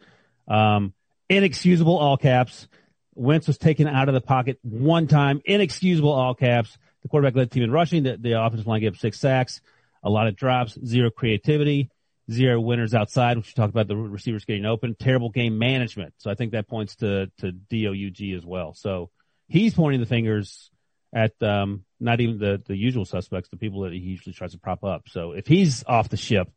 [0.48, 0.94] Um,
[1.28, 2.68] inexcusable all caps.
[3.14, 5.42] Wentz was taken out of the pocket one time.
[5.44, 6.78] Inexcusable all caps.
[7.02, 8.04] The quarterback led the team in rushing.
[8.04, 9.60] The, the offensive line gave up six sacks,
[10.04, 11.90] a lot of drops, zero creativity,
[12.30, 16.14] zero winners outside, which we talked about the receivers getting open, terrible game management.
[16.18, 18.74] So I think that points to, to DOUG as well.
[18.74, 19.10] So
[19.48, 20.70] he's pointing the fingers
[21.12, 24.58] at, um, not even the, the usual suspects, the people that he usually tries to
[24.58, 25.08] prop up.
[25.08, 26.48] So if he's off the ship,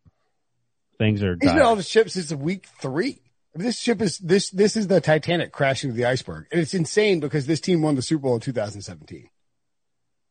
[0.97, 1.38] things are.
[1.39, 3.21] He's been off the ship since week three.
[3.55, 7.19] This ship is this this is the Titanic crashing to the iceberg, and it's insane
[7.19, 9.29] because this team won the Super Bowl in 2017.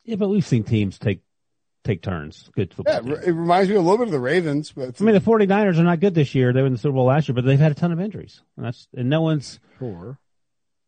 [0.05, 1.22] Yeah, but we've seen teams take
[1.87, 2.51] take turns.
[2.55, 3.07] Good football.
[3.07, 4.72] Yeah, it reminds me a little bit of the Ravens.
[4.72, 6.53] But I mean, the 49ers are not good this year.
[6.53, 8.42] They were in the Super Bowl last year, but they've had a ton of injuries.
[8.57, 10.18] And that's and no one's sure.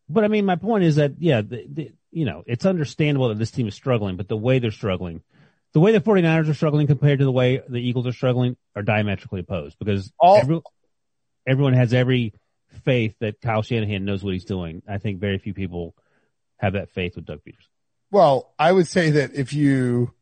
[0.07, 3.39] But I mean, my point is that yeah, the, the, you know, it's understandable that
[3.39, 5.21] this team is struggling, but the way they're struggling,
[5.73, 8.81] the way the 49ers are struggling compared to the way the Eagles are struggling are
[8.81, 10.61] diametrically opposed because all, every,
[11.47, 12.33] everyone has every
[12.83, 14.81] faith that Kyle Shanahan knows what he's doing.
[14.87, 15.95] I think very few people
[16.57, 17.67] have that faith with Doug Pederson.
[18.11, 20.13] Well, I would say that if you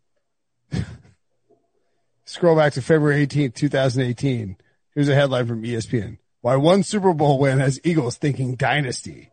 [2.25, 4.58] scroll back to February 18th, 2018,
[4.93, 6.17] here's a headline from ESPN.
[6.41, 9.32] Why one Super Bowl win has Eagles thinking dynasty.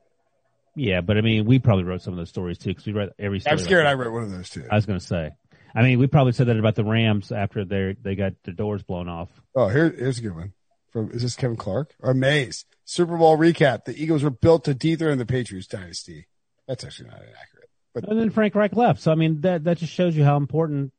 [0.77, 3.11] Yeah, but I mean, we probably wrote some of those stories too because we read
[3.19, 3.53] every story.
[3.53, 4.65] I'm scared I wrote one of those too.
[4.71, 5.31] I was going to say.
[5.75, 8.83] I mean, we probably said that about the Rams after they they got their doors
[8.83, 9.29] blown off.
[9.55, 10.53] Oh, here, here's a good one.
[10.91, 12.65] From is this Kevin Clark or Mays?
[12.85, 13.85] Super Bowl recap.
[13.85, 16.27] The Eagles were built to dethrone the Patriots dynasty.
[16.69, 17.71] That's actually not inaccurate.
[17.95, 19.01] But and then Frank Reich left.
[19.01, 20.93] So I mean, that that just shows you how important.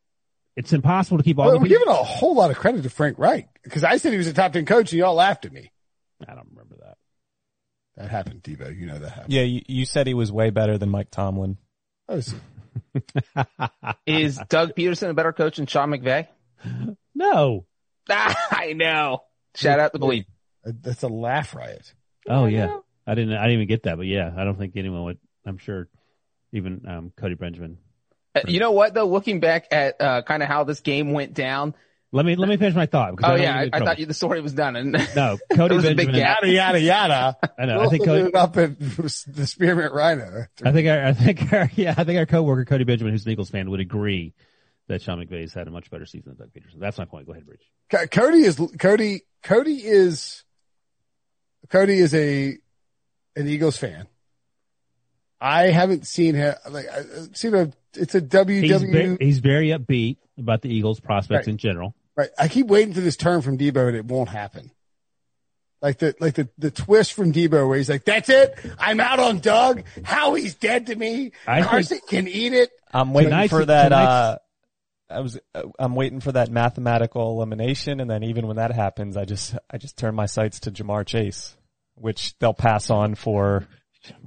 [0.55, 1.47] It's impossible to keep all.
[1.47, 4.17] Well, we're giving a whole lot of credit to Frank Reich because I said he
[4.17, 5.71] was a top ten coach, and y'all laughed at me.
[6.25, 6.97] I don't remember that.
[7.97, 8.77] That happened, Debo.
[8.77, 9.33] You know that happened.
[9.33, 11.57] Yeah, you, you said he was way better than Mike Tomlin.
[14.05, 16.27] Is Doug Pederson a better coach than Sean McVay?
[17.17, 17.65] No.
[18.09, 19.23] I know.
[19.55, 20.25] Shout out the bleep.
[20.65, 21.93] That's a laugh riot.
[22.27, 23.35] Oh yeah, I didn't.
[23.35, 25.19] I didn't even get that, but yeah, I don't think anyone would.
[25.45, 25.87] I'm sure,
[26.51, 27.77] even um, Cody Benjamin.
[28.35, 29.07] Uh, you know what though?
[29.07, 31.73] Looking back at uh, kind of how this game went down.
[32.11, 33.15] Let me let me finish my thought.
[33.21, 34.75] Oh I yeah, I, I thought you, the story was done.
[34.75, 36.15] And no, Cody Benjamin.
[36.15, 37.37] Yada yada yada.
[37.59, 37.81] I know.
[37.81, 40.45] I think Cody up at the Spearmint Rhino.
[40.63, 43.31] I think our, I think our, yeah, I think our coworker Cody Benjamin, who's an
[43.33, 44.33] Eagles fan, would agree
[44.87, 46.79] that Sean McVay's had a much better season than Doug Pederson.
[46.79, 47.25] That's my point.
[47.25, 48.11] Go ahead, Bridge.
[48.11, 49.23] Cody is Cody.
[49.43, 50.43] Cody is
[51.69, 52.57] Cody is a
[53.35, 54.07] an Eagles fan.
[55.39, 58.61] I haven't seen him like I've seen a it's a WW.
[58.61, 61.51] He's very, he's very upbeat about the Eagles prospects right.
[61.51, 61.95] in general.
[62.15, 62.29] Right.
[62.37, 64.71] I keep waiting for this turn from Debo and it won't happen.
[65.81, 69.19] Like the like the the twist from Debo where he's like, "That's it, I'm out
[69.19, 69.83] on Doug.
[70.03, 71.31] How he's dead to me.
[71.45, 73.91] I Carson think, can eat it." I'm waiting for that.
[73.91, 74.37] uh
[75.09, 75.37] I was
[75.77, 79.77] I'm waiting for that mathematical elimination, and then even when that happens, I just I
[79.77, 81.55] just turn my sights to Ja'Marr Chase,
[81.93, 83.67] which they'll pass on for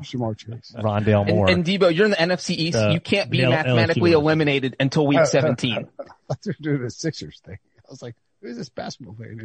[0.00, 1.94] Ja'Marr Chase, Rondale Moore, and, and Debo.
[1.94, 2.78] You're in the NFC East.
[2.78, 5.88] Uh, you can't be mathematically eliminated until week 17.
[6.42, 7.58] They're doing a Sixers thing.
[7.78, 9.36] I was like, who's this basketball player?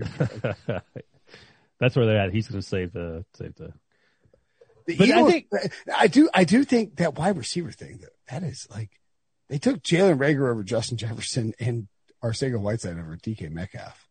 [1.80, 2.32] That's where they're at.
[2.32, 3.74] He's going to save the save the.
[4.86, 5.48] the but Eagles, I think
[5.93, 6.30] I do.
[6.34, 8.89] I do think that wide receiver thing that that is like
[9.50, 11.88] they took Jalen Reagor over Justin Jefferson and
[12.24, 14.02] Arcega Whiteside over DK Metcalf.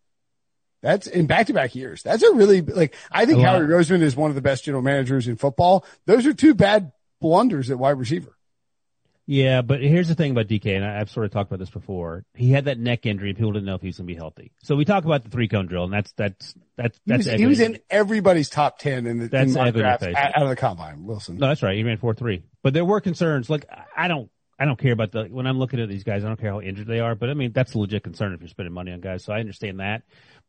[0.82, 2.02] That's in back to back years.
[2.02, 4.82] That's a really like I think oh, Howie Roseman is one of the best general
[4.82, 5.86] managers in football.
[6.06, 8.36] Those are two bad blunders at wide receiver.
[9.24, 12.24] Yeah, but here's the thing about DK, and I've sort of talked about this before.
[12.34, 14.18] He had that neck injury, and people didn't know if he was going to be
[14.18, 14.50] healthy.
[14.64, 17.26] So we talk about the three cone drill, and that's that's that's he that's.
[17.26, 21.04] Was, he was in everybody's top ten in the that's in out of the combine.
[21.04, 21.36] Wilson.
[21.36, 21.76] No, that's right.
[21.76, 23.48] He ran four three, but there were concerns.
[23.48, 23.66] Like
[23.96, 24.28] I don't,
[24.62, 26.24] I don't care about the when I'm looking at these guys.
[26.24, 28.40] I don't care how injured they are, but I mean that's a legit concern if
[28.40, 29.24] you're spending money on guys.
[29.24, 30.04] So I understand that,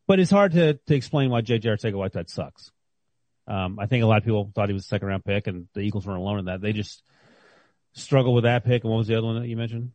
[0.06, 2.72] but it's hard to to explain why JJ Arcega Whiteside sucks.
[3.48, 5.68] Um, I think a lot of people thought he was a second round pick, and
[5.74, 6.62] the Eagles weren't alone in that.
[6.62, 7.02] They just
[7.94, 8.84] struggled with that pick.
[8.84, 9.94] And what was the other one that you mentioned?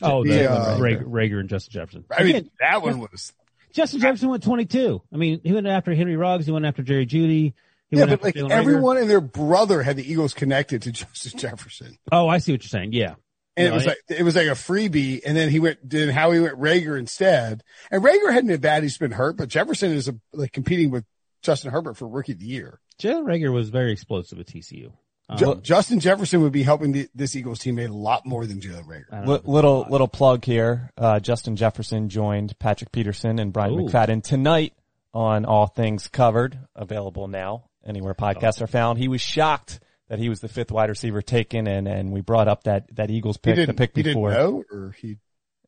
[0.00, 2.06] Oh, the, uh, Reagor and Justin Jefferson.
[2.10, 3.34] I mean, Again, that one was.
[3.74, 5.02] Justin Jefferson went 22.
[5.12, 6.46] I mean, he went after Henry Ruggs.
[6.46, 7.52] He went after Jerry Jeudy.
[7.92, 9.00] He yeah, but like Jalen everyone Reagor.
[9.02, 11.98] and their brother had the Eagles connected to Justin Jefferson.
[12.10, 12.94] Oh, I see what you're saying.
[12.94, 13.14] Yeah.
[13.54, 16.08] And no, it was like it was like a freebie, and then he went did
[16.08, 17.62] how he went Reagor instead.
[17.90, 21.04] And Reagor hadn't been bad; he's been hurt, but Jefferson is a, like competing with
[21.42, 22.80] Justin Herbert for Rookie of the Year.
[22.98, 24.92] Jalen Reagor was very explosive at TCU.
[25.28, 28.86] Um, Justin Jefferson would be helping the, this Eagles teammate a lot more than Jalen
[28.86, 29.28] Reagor.
[29.28, 30.90] L- little little plug here.
[30.96, 33.84] Uh, Justin Jefferson joined Patrick Peterson and Bryant Ooh.
[33.84, 34.72] McFadden tonight
[35.12, 38.98] on All Things Covered, available now anywhere podcasts are found.
[38.98, 42.48] He was shocked that he was the fifth wide receiver taken, and and we brought
[42.48, 44.02] up that that Eagles pick, the pick before.
[44.02, 44.30] he before.
[44.30, 45.16] Didn't know, or he.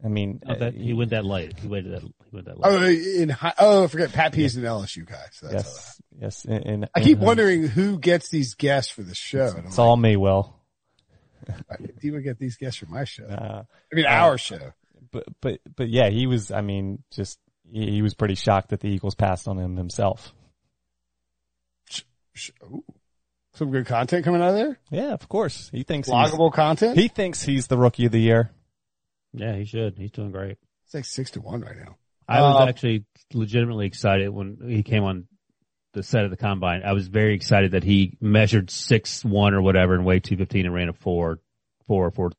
[0.04, 1.58] I mean, oh, that, he went that late.
[1.58, 2.02] He waited that.
[2.02, 3.16] He went that late.
[3.16, 4.12] Oh, in high, oh, I forget.
[4.12, 5.24] Pat P is an LSU guy.
[5.32, 6.44] So yes, yes.
[6.44, 9.46] In, in, I keep wondering who gets these guests for the show.
[9.46, 10.54] It's, it's like, all me, Will.
[11.46, 13.24] Do you get these guests for my show?
[13.24, 14.72] Uh, I mean, uh, our show.
[15.10, 16.50] But but but yeah, he was.
[16.50, 17.38] I mean, just
[17.70, 20.34] he, he was pretty shocked that the Eagles passed on him himself.
[23.54, 24.78] Some good content coming out of there.
[24.90, 25.70] Yeah, of course.
[25.72, 26.98] He thinks loggable content.
[26.98, 28.50] He thinks he's the rookie of the year.
[29.32, 29.96] Yeah, he should.
[29.96, 30.58] He's doing great.
[30.84, 31.96] It's like six to one right now.
[32.26, 35.26] I was um, actually legitimately excited when he came on
[35.92, 36.82] the set of the combine.
[36.84, 40.66] I was very excited that he measured six one or whatever and weighed two fifteen
[40.66, 41.38] and ran a four,
[41.86, 42.32] four, four,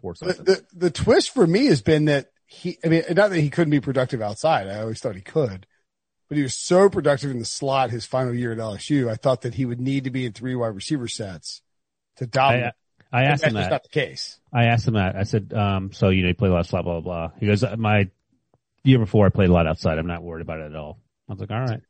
[0.00, 0.44] four something.
[0.44, 2.78] The, the, the twist for me has been that he.
[2.84, 4.68] I mean, not that he couldn't be productive outside.
[4.68, 5.66] I always thought he could,
[6.30, 9.10] but he was so productive in the slot his final year at LSU.
[9.10, 11.60] I thought that he would need to be in three wide receiver sets
[12.16, 12.72] to dominate.
[13.12, 13.62] I, I asked him that.
[13.62, 14.38] That's not the case.
[14.52, 15.16] I asked him that.
[15.16, 17.38] I said, um, so, you know, you play a lot of slot, blah, blah, blah.
[17.40, 18.08] He goes, my
[18.84, 19.98] year before I played a lot outside.
[19.98, 21.00] I'm not worried about it at all.
[21.28, 21.80] I was like, all right.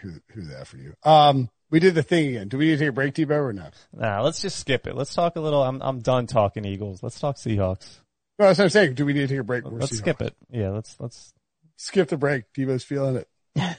[0.00, 0.94] Who, who's that for you?
[1.04, 2.48] Um, we did the thing again.
[2.48, 3.74] Do we need to take a break, Tebow, or not?
[3.92, 4.96] Nah, let's just skip it.
[4.96, 5.62] Let's talk a little.
[5.62, 7.02] I'm, I'm done talking Eagles.
[7.02, 7.98] Let's talk Seahawks.
[8.38, 8.94] No, that's what I'm saying.
[8.94, 9.64] Do we need to take a break?
[9.66, 10.34] Let's skip it.
[10.50, 11.34] Yeah, let's, let's
[11.76, 12.50] skip the break.
[12.54, 13.28] Tebow's feeling it.
[13.56, 13.74] Uh,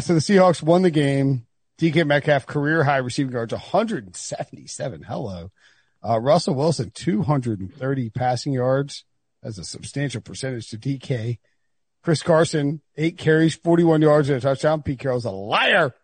[0.00, 1.46] so the Seahawks won the game.
[1.78, 5.02] DK Metcalf career high receiving yards, 177.
[5.02, 5.50] Hello.
[6.06, 9.04] Uh, Russell Wilson, 230 passing yards.
[9.42, 11.38] That's a substantial percentage to DK.
[12.02, 14.82] Chris Carson, eight carries, 41 yards and a touchdown.
[14.82, 15.94] Pete Carroll's a liar.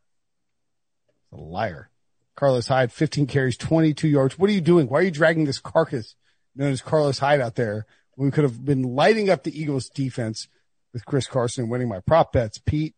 [1.32, 1.90] A liar.
[2.36, 4.38] Carlos Hyde, 15 carries, 22 yards.
[4.38, 4.88] What are you doing?
[4.88, 6.16] Why are you dragging this carcass
[6.54, 9.88] known as Carlos Hyde out there when we could have been lighting up the Eagles
[9.88, 10.48] defense
[10.94, 12.56] with Chris Carson winning my prop bets.
[12.56, 12.94] Pete,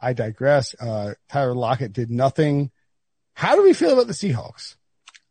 [0.00, 0.74] I digress.
[0.80, 2.72] Uh, Tyler Lockett did nothing.
[3.34, 4.74] How do we feel about the Seahawks?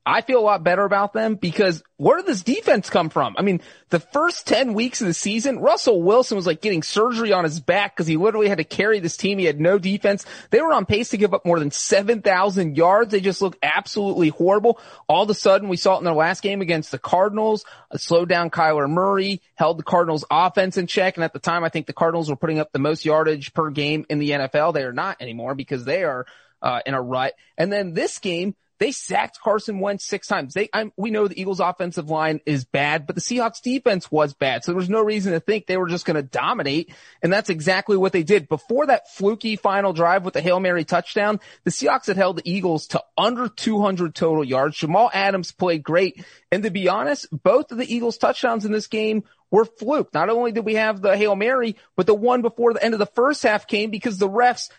[0.06, 3.36] I feel a lot better about them because where did this defense come from?
[3.38, 7.32] I mean, the first 10 weeks of the season, Russell Wilson was like getting surgery
[7.32, 9.38] on his back because he literally had to carry this team.
[9.38, 10.26] He had no defense.
[10.50, 13.12] They were on pace to give up more than 7,000 yards.
[13.12, 14.78] They just looked absolutely horrible.
[15.08, 17.64] All of a sudden, we saw it in their last game against the Cardinals,
[17.96, 21.16] slowed down Kyler Murray, held the Cardinals offense in check.
[21.16, 23.70] And at the time, I think the Cardinals were putting up the most yardage per
[23.70, 24.74] game in the NFL.
[24.74, 26.26] They are not anymore because they are
[26.62, 27.36] uh, in a rut.
[27.58, 30.54] And then this game, they sacked Carson Wentz six times.
[30.54, 34.34] They, I'm, we know the Eagles offensive line is bad, but the Seahawks defense was
[34.34, 34.66] bad.
[34.66, 36.94] So there was no reason to think they were just going to dominate.
[37.22, 38.50] And that's exactly what they did.
[38.50, 42.52] Before that fluky final drive with the Hail Mary touchdown, the Seahawks had held the
[42.52, 44.76] Eagles to under 200 total yards.
[44.76, 46.26] Jamal Adams played great.
[46.52, 50.14] And to be honest, both of the Eagles touchdowns in this game were fluke.
[50.14, 53.00] Not only did we have the Hail Mary, but the one before the end of
[53.00, 54.70] the first half came because the refs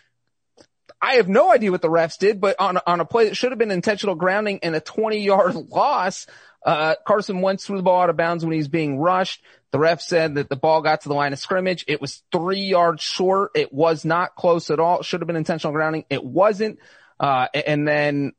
[1.05, 3.51] I have no idea what the refs did, but on, on a play that should
[3.51, 6.25] have been intentional grounding and a 20 yard loss,
[6.65, 9.43] uh, Carson Wentz threw the ball out of bounds when he was being rushed.
[9.69, 11.85] The ref said that the ball got to the line of scrimmage.
[11.87, 13.51] It was three yards short.
[13.53, 15.01] It was not close at all.
[15.01, 16.05] It should have been intentional grounding.
[16.09, 16.79] It wasn't.
[17.19, 18.31] Uh, and then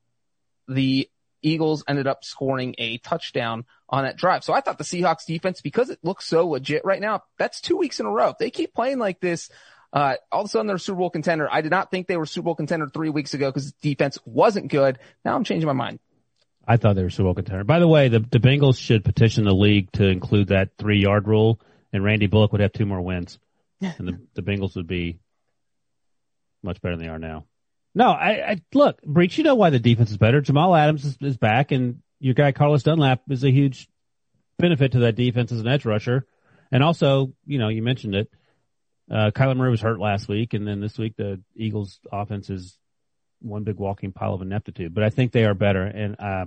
[0.67, 1.09] the
[1.43, 4.43] Eagles ended up scoring a touchdown on that drive.
[4.43, 7.77] So I thought the Seahawks defense, because it looks so legit right now, that's two
[7.77, 8.31] weeks in a row.
[8.31, 9.51] If they keep playing like this,
[9.97, 11.49] uh, all of a sudden they're a Super Bowl contender.
[11.51, 14.71] I did not think they were Super Bowl contender three weeks ago because defense wasn't
[14.71, 14.99] good.
[15.25, 16.01] Now I'm changing my mind.
[16.69, 17.65] I thought they were Super Bowl contender.
[17.65, 21.27] By the way, the, the Bengals should petition the league to include that three yard
[21.27, 21.59] rule
[21.95, 23.39] and Randy Bullock would have two more wins
[23.81, 25.19] and the, the Bengals would be
[26.63, 27.47] much better than they are now.
[27.95, 30.43] No, I, I look, Breech, you know why the defense is better.
[30.43, 33.89] Jamal Adams is, is back and your guy Carlos Dunlap is a huge
[34.59, 36.27] benefit to that defense as an edge rusher.
[36.71, 38.31] And also, you know, you mentioned it.
[39.11, 42.77] Uh, Kyler Murray was hurt last week, and then this week the Eagles' offense is
[43.41, 44.95] one big walking pile of ineptitude.
[44.95, 46.47] But I think they are better, and uh,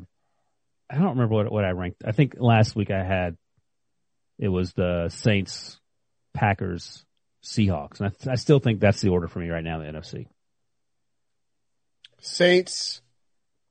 [0.89, 2.04] I don't remember what what I ranked.
[2.06, 3.38] I think last week I had
[4.38, 5.80] it was the Saints,
[6.34, 7.06] Packers,
[7.43, 10.00] Seahawks, and I, I still think that's the order for me right now in the
[10.00, 10.28] NFC.
[12.22, 13.02] Saints,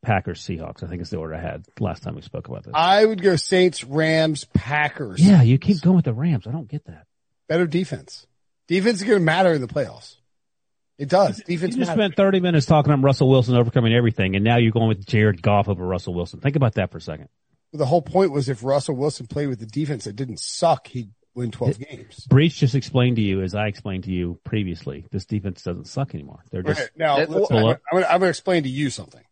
[0.03, 0.83] Packers, Seahawks.
[0.83, 2.73] I think it's the order I had last time we spoke about this.
[2.75, 5.21] I would go Saints, Rams, Packers.
[5.21, 6.47] Yeah, you keep going with the Rams.
[6.47, 7.07] I don't get that.
[7.49, 8.27] Better defense.
[8.69, 10.17] Defense is going to matter in the playoffs.
[10.99, 11.39] It does.
[11.39, 11.75] Defense.
[11.75, 14.89] You just spent 30 minutes talking about Russell Wilson overcoming everything, and now you're going
[14.89, 16.41] with Jared Goff over Russell Wilson.
[16.41, 17.29] Think about that for a second.
[17.73, 21.11] The whole point was if Russell Wilson played with the defense that didn't suck, he'd
[21.35, 22.27] win 12 games.
[22.27, 26.15] Breech just explained to you, as I explained to you previously, this defense doesn't suck
[26.15, 26.43] anymore.
[26.51, 26.91] They're just right.
[26.97, 27.17] now.
[27.17, 27.41] I'm, I'm
[27.93, 29.23] going to explain to you something.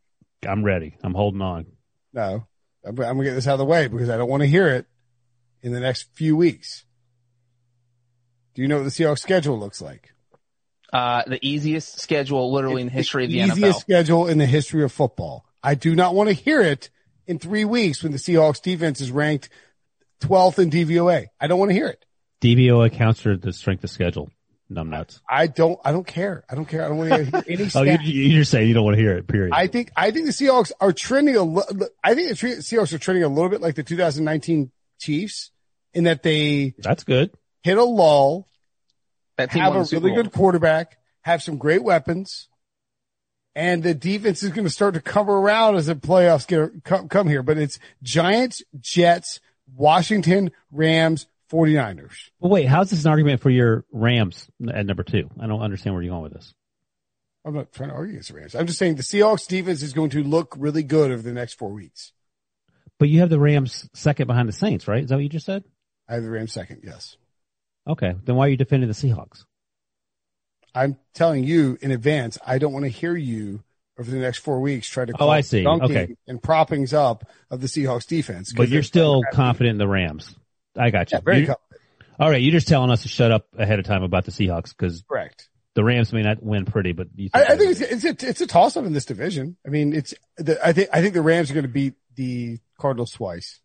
[0.46, 0.96] I'm ready.
[1.02, 1.66] I'm holding on.
[2.12, 2.46] No,
[2.84, 4.68] I'm, I'm gonna get this out of the way because I don't want to hear
[4.68, 4.86] it
[5.62, 6.85] in the next few weeks.
[8.56, 10.14] Do you know what the Seahawks schedule looks like?
[10.90, 14.46] Uh, the easiest schedule literally in the history of the, the easiest schedule in the
[14.46, 15.44] history of football.
[15.62, 16.88] I do not want to hear it
[17.26, 19.50] in three weeks when the Seahawks defense is ranked
[20.22, 21.26] 12th in DVOA.
[21.38, 22.02] I don't want to hear it.
[22.40, 24.30] DVOA counts for the strength of schedule.
[24.72, 25.20] Numbnuts.
[25.28, 26.42] I don't, I don't care.
[26.48, 26.82] I don't care.
[26.82, 27.76] I don't want to hear any stats.
[27.76, 29.52] oh, you, are saying you don't want to hear it, period.
[29.52, 32.98] I think, I think the Seahawks are trending a little, I think the Seahawks are
[32.98, 35.50] trending a little bit like the 2019 Chiefs
[35.92, 36.74] in that they.
[36.78, 37.32] That's good.
[37.66, 38.46] Hit a lull.
[39.38, 42.46] That have a really good quarterback, have some great weapons,
[43.56, 47.08] and the defense is going to start to come around as the playoffs get come,
[47.08, 47.42] come here.
[47.42, 49.40] But it's Giants, Jets,
[49.74, 52.30] Washington, Rams, 49ers.
[52.38, 55.28] Well, wait, how's this an argument for your Rams at number two?
[55.40, 56.54] I don't understand where you're going with this.
[57.44, 58.54] I'm not trying to argue against the Rams.
[58.54, 61.54] I'm just saying the Seahawks defense is going to look really good over the next
[61.54, 62.12] four weeks.
[63.00, 65.02] But you have the Rams second behind the Saints, right?
[65.02, 65.64] Is that what you just said?
[66.08, 67.16] I have the Rams second, yes.
[67.86, 68.14] Okay.
[68.24, 69.44] Then why are you defending the Seahawks?
[70.74, 73.62] I'm telling you in advance, I don't want to hear you
[73.98, 75.66] over the next four weeks try to oh, I see.
[75.66, 76.16] Okay.
[76.26, 78.52] and proppings up of the Seahawks defense.
[78.52, 80.36] But you're still confident in the Rams.
[80.76, 81.16] I got you.
[81.16, 81.60] Yeah, very confident.
[82.18, 84.70] All right, you're just telling us to shut up ahead of time about the Seahawks
[84.76, 85.48] because correct.
[85.74, 88.40] The Rams may not win pretty, but think I, I, think it's, it's a, it's
[88.40, 89.58] a toss up in this division.
[89.66, 92.58] I mean, it's the, I think I think the Rams are going to beat the
[92.78, 93.60] Cardinals twice.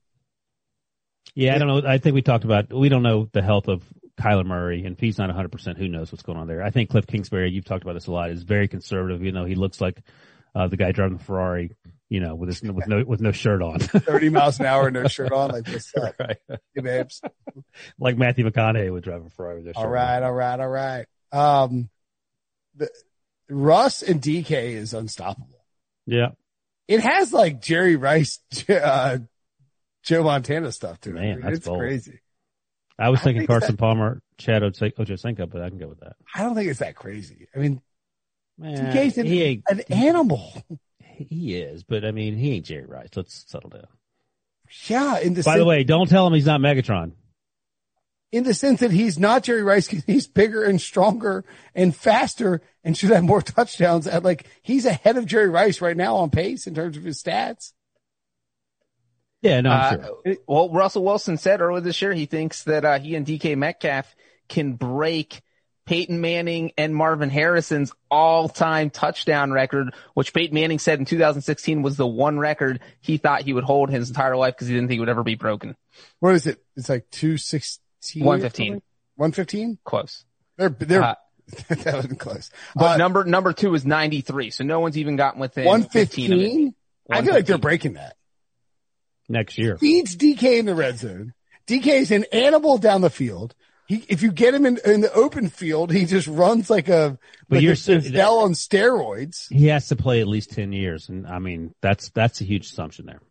[1.34, 1.89] Yeah, I don't know.
[1.89, 3.84] I think we talked about we don't know the health of
[4.22, 6.63] Kyler Murray, and if he's not 100, percent who knows what's going on there?
[6.63, 9.24] I think Cliff Kingsbury, you've talked about this a lot, is very conservative.
[9.24, 10.01] You know, he looks like
[10.55, 11.72] uh, the guy driving the Ferrari
[12.11, 13.80] you know, with his with no with no shirt on.
[13.80, 15.93] Thirty miles an hour, no shirt on, like this.
[16.19, 16.38] Right.
[16.76, 17.22] Hey, babes.
[17.99, 20.24] like Matthew McConaughey would drive a Ferrari with All right, on.
[20.24, 21.05] all right, all right.
[21.32, 21.89] Um,
[22.76, 22.89] the
[23.49, 25.63] Russ and DK is unstoppable.
[26.05, 26.32] Yeah,
[26.89, 29.19] it has like Jerry Rice, uh,
[30.03, 31.13] Joe Montana stuff to it.
[31.13, 31.80] Man, that's it's bold.
[31.80, 32.19] crazy.
[33.02, 36.16] I was thinking Carson that, Palmer, Chad Ochocinco, but I can go with that.
[36.36, 37.47] I don't think it's that crazy.
[37.56, 37.82] I mean,
[38.58, 40.54] Man, DK's an, an animal.
[40.99, 43.10] he is, but I mean, he ain't Jerry Rice.
[43.16, 43.88] Let's settle down.
[44.86, 45.20] Yeah.
[45.20, 47.14] In the by the way, don't tell him he's not Megatron.
[48.32, 51.43] In the sense that he's not Jerry Rice, because he's bigger and stronger
[51.76, 54.08] and faster and should have more touchdowns.
[54.08, 57.22] At like he's ahead of Jerry Rice right now on pace in terms of his
[57.22, 57.74] stats.
[59.42, 59.89] Yeah, no, uh,
[60.26, 60.36] sure.
[60.48, 64.16] Well, Russell Wilson said earlier this year he thinks that uh, he and DK Metcalf
[64.48, 65.42] can break
[65.86, 71.98] Peyton Manning and Marvin Harrison's all-time touchdown record, which Peyton Manning said in 2016 was
[71.98, 74.98] the one record he thought he would hold his entire life because he didn't think
[74.98, 75.76] it would ever be broken.
[76.20, 76.64] What is it?
[76.76, 78.24] It's like 216?
[78.24, 78.74] 115.
[79.16, 79.80] 115?
[79.84, 80.24] Close.
[80.58, 81.16] They're, they're, uh,
[81.70, 82.52] that wasn't close.
[82.76, 84.52] But uh, number, number two is 93.
[84.52, 86.76] So no one's even gotten within 115?
[87.10, 88.16] I feel like they're breaking that.
[89.30, 89.78] Next year.
[89.78, 91.34] Feeds DK in the red zone.
[91.67, 93.55] DK is an animal down the field.
[93.88, 97.17] He, if you get him in, in the open field, he just runs like a,
[97.49, 99.47] but like you're a on steroids.
[99.49, 101.09] He has to play at least 10 years.
[101.09, 103.22] And I mean, that's, that's a huge assumption there.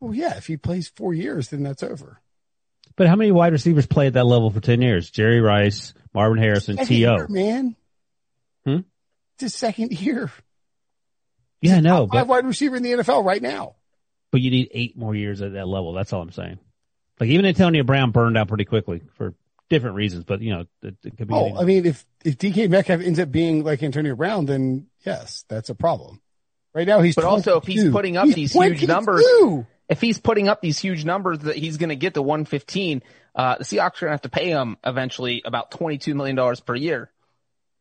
[0.00, 0.36] Well, yeah.
[0.36, 2.20] If he plays four years, then that's over.
[2.96, 5.10] But how many wide receivers play at that level for 10 years?
[5.10, 7.26] Jerry Rice, Marvin Harrison, T.O.
[7.28, 7.76] man.
[8.64, 8.80] Hmm?
[9.34, 10.30] It's his second year.
[11.60, 12.08] Yeah, no.
[12.12, 12.24] I know.
[12.24, 13.74] Wide receiver in the NFL right now.
[14.34, 15.92] But you need eight more years at that level.
[15.92, 16.58] That's all I'm saying.
[17.20, 19.32] Like even Antonio Brown burned out pretty quickly for
[19.70, 21.34] different reasons, but you know, it, it could be.
[21.34, 25.44] Oh, I mean, if if DK Metcalf ends up being like Antonio Brown, then yes,
[25.48, 26.20] that's a problem.
[26.74, 27.14] Right now, he's.
[27.14, 27.30] But 22.
[27.32, 29.24] also, if he's putting up he's these huge numbers,
[29.88, 33.04] if he's putting up these huge numbers that he's going to get to 115,
[33.36, 36.58] uh, the Seahawks are going to have to pay him eventually about 22 million dollars
[36.58, 37.08] per year.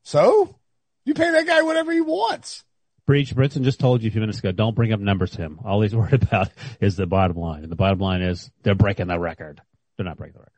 [0.04, 0.56] So,
[1.04, 2.64] you pay that guy whatever he wants.
[3.06, 5.60] Breech Brinson just told you a few minutes ago, don't bring up numbers to him.
[5.66, 6.50] All he's worried about
[6.80, 7.64] is the bottom line.
[7.64, 9.62] And the bottom line is they're breaking the record.
[9.98, 10.54] They're not breaking the record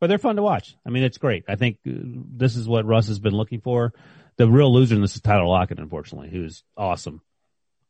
[0.00, 0.76] but they're fun to watch.
[0.86, 1.44] I mean, it's great.
[1.48, 3.92] I think uh, this is what Russ has been looking for.
[4.36, 7.22] The real loser in this is Tyler Lockett, unfortunately, who's awesome.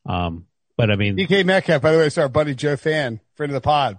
[0.05, 0.47] Um,
[0.77, 3.55] but I mean, DK Metcalf, by the way, it's our buddy Joe Fan, friend of
[3.55, 3.99] the pod,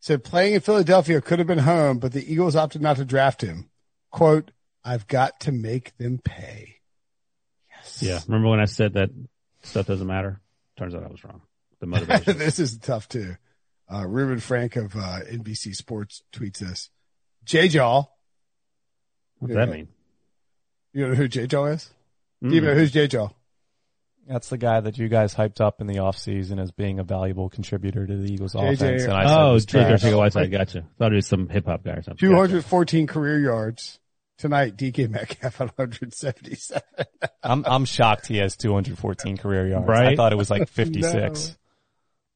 [0.00, 3.42] said playing in Philadelphia could have been home, but the Eagles opted not to draft
[3.42, 3.70] him.
[4.10, 4.52] Quote,
[4.84, 6.73] I've got to make them pay.
[7.84, 8.02] Yes.
[8.02, 8.20] Yeah.
[8.26, 9.10] Remember when I said that
[9.62, 10.40] stuff doesn't matter?
[10.76, 11.42] Turns out I was wrong.
[11.80, 12.38] The motivation.
[12.38, 13.36] this is tough too.
[13.92, 16.90] Uh, Reuben Frank of uh, NBC Sports tweets this.
[17.44, 18.04] J Jaw.
[19.38, 19.88] What does that mean?
[20.92, 21.90] You know who J Jaw is?
[22.42, 22.50] Mm.
[22.50, 23.28] Do you know who's J Jaw?
[24.26, 27.50] That's the guy that you guys hyped up in the offseason as being a valuable
[27.50, 28.72] contributor to the Eagles JJ.
[28.72, 29.02] offense.
[29.04, 30.84] And I oh, JJ Whiteside, gotcha.
[30.98, 32.16] Thought it was some hip hop guy or something.
[32.16, 33.12] 214 gotcha.
[33.12, 33.98] career yards,
[34.38, 36.82] tonight, DK Metcalf at 177.
[37.42, 39.86] I'm I'm shocked he has 214 career yards.
[39.86, 40.12] Right?
[40.12, 41.56] I thought it was like 56.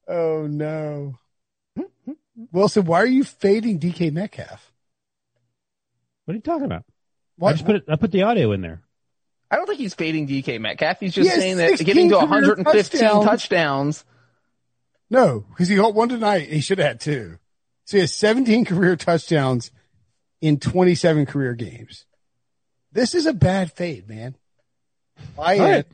[0.09, 0.15] no.
[0.15, 1.19] Oh no.
[2.53, 4.73] Wilson, why are you fading DK Metcalf?
[6.25, 6.85] What are you talking about?
[7.37, 7.51] What?
[7.51, 8.83] I just put it, I put the audio in there.
[9.51, 11.01] I don't think he's fading DK Metcalf.
[11.01, 13.25] He's just he saying that getting to 115 touchdowns.
[13.25, 14.05] touchdowns.
[15.11, 16.49] No, because he got one tonight.
[16.51, 17.39] He should have had two.
[17.87, 19.71] So he has 17 career touchdowns
[20.41, 22.05] in 27 career games.
[22.93, 24.37] This is a bad fade, man.
[25.37, 25.89] Buy all it.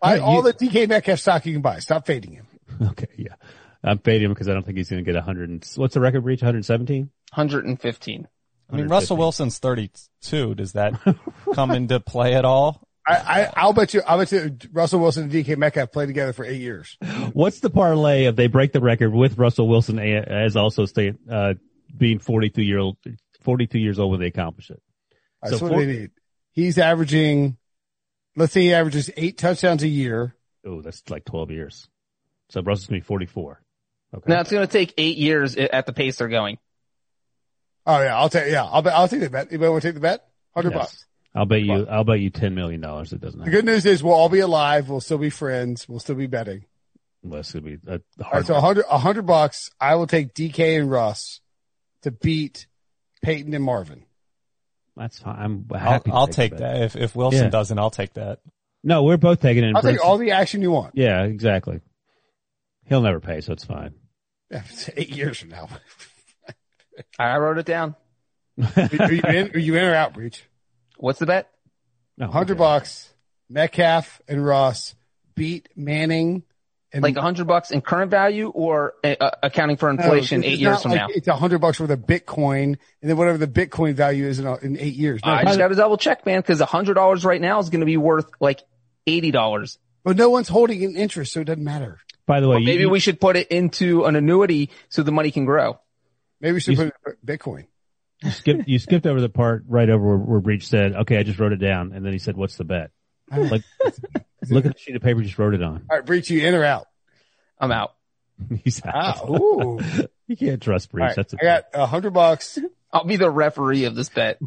[0.00, 1.78] Buy right, all you, the DK Metcalf stock you can buy.
[1.80, 2.46] Stop fading him.
[2.80, 3.34] Okay, yeah.
[3.82, 5.48] I'm fading him because I don't think he's going to get 100.
[5.48, 6.42] And, what's the record reach?
[6.42, 7.04] 117?
[7.34, 8.28] 115.
[8.68, 10.54] I mean, Russell Wilson's 32.
[10.54, 10.94] Does that
[11.54, 12.82] come into play at all?
[13.08, 16.32] I, I, will bet you, I'll bet you Russell Wilson and DK Metcalf played together
[16.32, 16.96] for eight years.
[17.32, 21.54] What's the parlay if they break the record with Russell Wilson as also stay, uh,
[21.96, 22.96] being 42 year old,
[23.46, 24.82] 42 years old when they accomplish it?
[25.40, 26.10] That's so what they need.
[26.50, 27.56] He's averaging,
[28.34, 30.34] let's say he averages eight touchdowns a year.
[30.66, 31.88] Oh, that's like 12 years.
[32.48, 33.62] So Russell's going to be 44.
[34.16, 34.32] Okay.
[34.32, 36.58] Now it's going to take eight years at the pace they're going.
[37.86, 39.46] Oh yeah, I'll take, yeah, I'll bet, I'll take the bet.
[39.48, 40.26] Anybody want to take the bet?
[40.56, 40.78] Hundred yes.
[40.80, 41.06] bucks.
[41.36, 41.86] I'll bet you.
[41.86, 43.12] I'll bet you ten million dollars.
[43.12, 43.38] It doesn't.
[43.38, 43.52] Happen.
[43.52, 44.88] The good news is we'll all be alive.
[44.88, 45.88] We'll still be friends.
[45.88, 46.64] We'll still be betting.
[47.22, 48.38] Well, it's gonna be a hard.
[48.38, 49.70] Right, so a hundred, a hundred bucks.
[49.80, 51.40] I will take DK and Russ
[52.02, 52.66] to beat
[53.22, 54.04] Peyton and Marvin.
[54.96, 55.36] That's fine.
[55.38, 56.10] I'm happy.
[56.10, 56.82] I'll, I'll take, that.
[56.82, 57.50] If if Wilson yeah.
[57.50, 58.40] doesn't, I'll take that.
[58.82, 59.74] No, we're both taking it.
[59.74, 60.94] I'll take all the action you want.
[60.96, 61.80] Yeah, exactly.
[62.84, 63.94] He'll never pay, so it's fine.
[64.50, 65.68] Yeah, it's eight years from now.
[67.18, 67.96] I wrote it down.
[68.76, 69.50] are, you in?
[69.50, 70.48] Are you in or out, Breech?
[70.98, 71.50] What's the bet?
[72.16, 72.58] No, hundred okay.
[72.58, 73.12] bucks.
[73.50, 74.94] Metcalf and Ross
[75.34, 76.42] beat Manning.
[76.96, 80.58] And like a hundred bucks in current value, or uh, accounting for inflation no, eight
[80.58, 81.06] years from like now.
[81.10, 84.46] It's a hundred bucks worth of Bitcoin, and then whatever the Bitcoin value is in,
[84.62, 85.20] in eight years.
[85.24, 87.70] No, I just got to double check, man, because a hundred dollars right now is
[87.70, 88.62] going to be worth like
[89.06, 89.78] eighty dollars.
[90.04, 91.98] But no one's holding an interest, so it doesn't matter.
[92.26, 95.30] By the way, maybe you, we should put it into an annuity so the money
[95.30, 95.78] can grow.
[96.40, 97.66] Maybe we should you, put it in Bitcoin.
[98.22, 101.22] You skipped, you skipped over the part right over where, where Breech said, okay, I
[101.22, 101.92] just wrote it down.
[101.92, 102.90] And then he said, what's the bet?
[103.36, 103.62] Like,
[104.50, 105.84] look at the sheet of paper you just wrote it on.
[105.90, 106.86] All right, Breech, you in or out?
[107.58, 107.94] I'm out.
[108.64, 108.94] He's out.
[108.94, 109.80] Ah, ooh.
[110.26, 111.02] you can't trust Breech.
[111.02, 112.58] Right, That's a I got a hundred bucks.
[112.92, 114.38] I'll be the referee of this bet.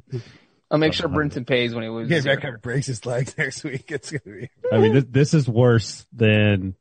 [0.71, 2.25] I'll make sure Brinson pays when he loses.
[2.25, 3.91] Yeah, that kind of breaks his leg next week.
[3.91, 4.49] It's gonna be.
[4.71, 6.75] I mean, this, this is worse than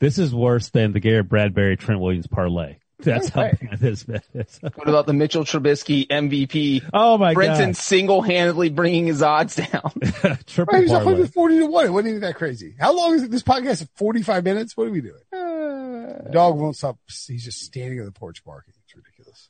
[0.00, 2.76] this is worse than the Garrett Bradbury Trent Williams parlay.
[3.04, 4.60] That's how bad this is.
[4.74, 6.88] what about the Mitchell Trubisky MVP?
[6.92, 7.76] Oh my Brinson god!
[7.76, 9.92] single-handedly bringing his odds down.
[10.46, 11.86] Triple right, he's 140 to one.
[11.86, 12.74] It wasn't even that crazy.
[12.78, 13.30] How long is it?
[13.30, 13.88] This podcast?
[13.96, 14.76] 45 minutes.
[14.76, 15.20] What are we doing?
[15.32, 16.98] Uh, dog won't stop.
[17.26, 18.74] He's just standing on the porch barking.
[18.84, 19.48] It's ridiculous.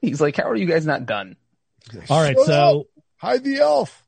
[0.00, 1.36] He's like, "How are you guys not done?"
[1.92, 2.86] Like, All right, so up.
[3.16, 4.06] hide the elf.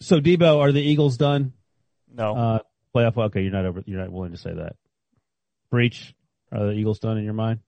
[0.00, 1.52] So Debo, are the Eagles done?
[2.12, 2.34] No.
[2.34, 2.58] Uh,
[2.94, 3.16] playoff.
[3.16, 3.82] Okay, you're not over.
[3.86, 4.76] You're not willing to say that.
[5.70, 6.14] Breech.
[6.52, 7.60] Are the Eagles done in your mind?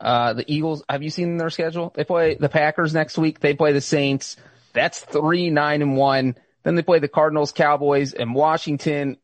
[0.00, 1.92] Uh, the Eagles, have you seen their schedule?
[1.94, 3.40] They play the Packers next week.
[3.40, 4.36] They play the Saints.
[4.72, 6.36] That's three, nine and one.
[6.64, 9.18] Then they play the Cardinals, Cowboys and Washington.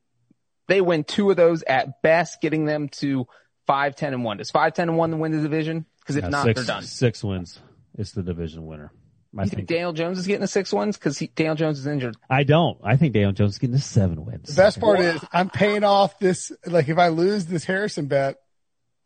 [0.68, 3.26] They win two of those at best, getting them to
[3.66, 4.36] five, ten and one.
[4.36, 5.86] Does five, ten and one the win the division?
[6.04, 6.82] Cause if yeah, not, six, they're done.
[6.84, 7.58] Six wins.
[7.96, 8.92] It's the division winner.
[9.36, 11.86] I you think, think Daniel Jones is getting the six wins because Daniel Jones is
[11.86, 12.16] injured.
[12.30, 12.78] I don't.
[12.82, 14.48] I think Daniel Jones is getting the seven wins.
[14.48, 16.50] The best part is I'm paying off this.
[16.66, 18.36] Like if I lose this Harrison bet,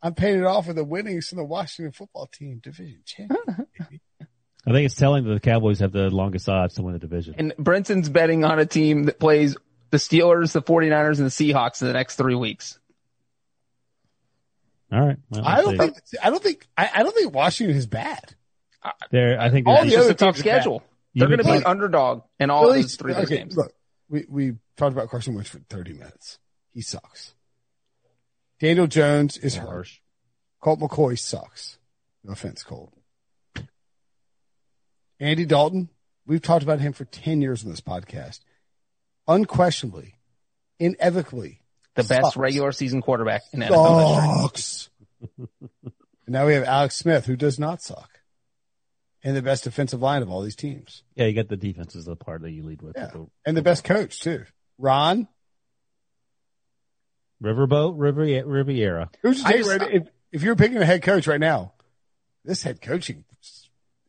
[0.03, 3.39] I'm paying it off with the winnings from the Washington football team division champion.
[4.65, 7.35] I think it's telling that the Cowboys have the longest odds to win the division.
[7.37, 9.55] And Brinson's betting on a team that plays
[9.91, 12.79] the Steelers, the 49ers, and the Seahawks in the next three weeks.
[14.91, 15.17] All right.
[15.29, 18.35] Well, I don't think, I don't think, I, I, don't think Washington is bad.
[18.81, 20.83] Uh, there, I think all the other a tough schedule.
[21.15, 23.55] They're going to be an underdog in all really, those three okay, games.
[23.55, 23.73] Look,
[24.09, 26.39] we, we talked about Carson Wentz for 30 minutes.
[26.73, 27.32] He sucks.
[28.63, 29.99] Daniel Jones is harsh.
[30.61, 31.79] Colt McCoy sucks.
[32.23, 32.93] No offense, Colt.
[35.19, 35.89] Andy Dalton,
[36.25, 38.39] we've talked about him for 10 years on this podcast.
[39.27, 40.15] Unquestionably,
[40.79, 41.59] inevitably,
[41.95, 42.21] the sucks.
[42.21, 44.89] best regular season quarterback in NFL sucks.
[46.25, 48.11] now we have Alex Smith, who does not suck.
[49.25, 51.03] And the best defensive line of all these teams.
[51.15, 52.95] Yeah, you got the defense is the part that you lead with.
[52.95, 53.11] Yeah.
[53.45, 54.45] And the best coach too.
[54.77, 55.27] Ron,
[57.43, 58.45] Riverboat, Rivera.
[58.45, 59.09] Rivera.
[59.21, 59.93] Who's your right?
[59.93, 61.73] If, if you're picking a head coach right now,
[62.45, 63.25] this head coaching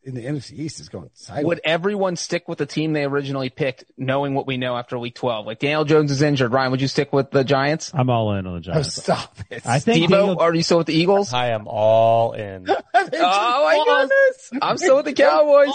[0.05, 1.45] in the NFC East is going sideways.
[1.45, 5.15] Would everyone stick with the team they originally picked, knowing what we know after week
[5.15, 5.47] 12?
[5.47, 6.53] Like Daniel Jones is injured.
[6.53, 7.91] Ryan, would you stick with the Giants?
[7.93, 8.99] I'm all in on the Giants.
[8.99, 9.65] Oh, stop it.
[9.65, 10.39] I think Devo, Daniel...
[10.39, 11.33] are you still with the Eagles?
[11.33, 12.67] I am all in.
[12.69, 14.49] oh my goodness.
[14.61, 15.73] I'm still with the Cowboys.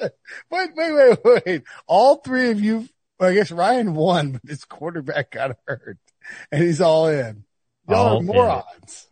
[0.50, 1.62] wait, wait, wait, wait.
[1.86, 2.88] All three of you,
[3.18, 5.98] well, I guess Ryan won, but his quarterback got hurt
[6.52, 7.44] and he's all in.
[7.88, 9.06] Y'all all are morons.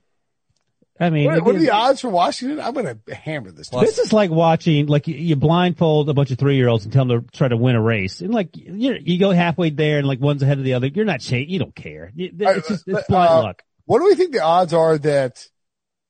[0.99, 2.61] I mean, what, what are the odds for Washington?
[2.61, 3.69] I'm going to hammer this.
[3.69, 7.05] This is like watching, like you blindfold a bunch of three year olds and tell
[7.05, 10.07] them to try to win a race, and like you you go halfway there, and
[10.07, 10.87] like one's ahead of the other.
[10.87, 11.51] You're not chasing.
[11.51, 12.13] You don't care.
[12.17, 13.63] It's just it's blind uh, luck.
[13.87, 15.47] What do we think the odds are that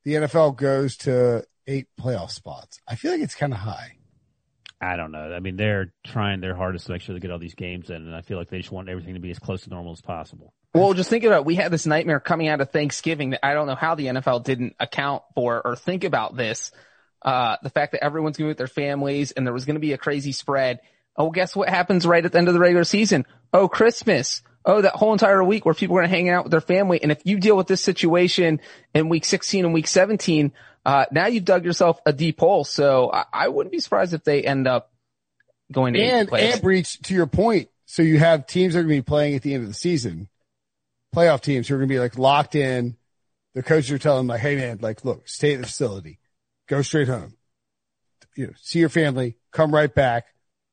[0.05, 2.79] the NFL goes to eight playoff spots?
[2.87, 3.94] I feel like it's kind of high.
[4.81, 5.33] I don't know.
[5.33, 7.97] I mean, they're trying their hardest to make sure they get all these games in,
[7.97, 10.01] and I feel like they just want everything to be as close to normal as
[10.01, 10.53] possible.
[10.75, 11.45] Well, just think about it.
[11.45, 14.43] We had this nightmare coming out of Thanksgiving that I don't know how the NFL
[14.45, 16.73] didn't account for or think about this.
[17.23, 19.77] Uh, the fact that everyone's going to be with their families and there was going
[19.77, 20.81] to be a crazy spread.
[21.17, 23.25] Oh, guess what happens right at the end of the regular season?
[23.53, 24.43] Oh, Christmas.
[24.67, 27.01] Oh, that whole entire week where people are going to hang out with their family.
[27.03, 28.61] And if you deal with this situation
[28.95, 30.53] in week 16 and week 17,
[30.85, 32.65] uh, now you've dug yourself a deep hole.
[32.65, 34.93] So I, I wouldn't be surprised if they end up
[35.73, 37.69] going to and, and Breech to your point.
[37.87, 39.75] So you have teams that are going to be playing at the end of the
[39.75, 40.29] season
[41.15, 42.97] playoff teams who are going to be like locked in.
[43.55, 46.19] The coaches are telling them like, Hey man, like, look, stay at the facility,
[46.69, 47.35] go straight home,
[48.37, 50.27] you know, see your family, come right back,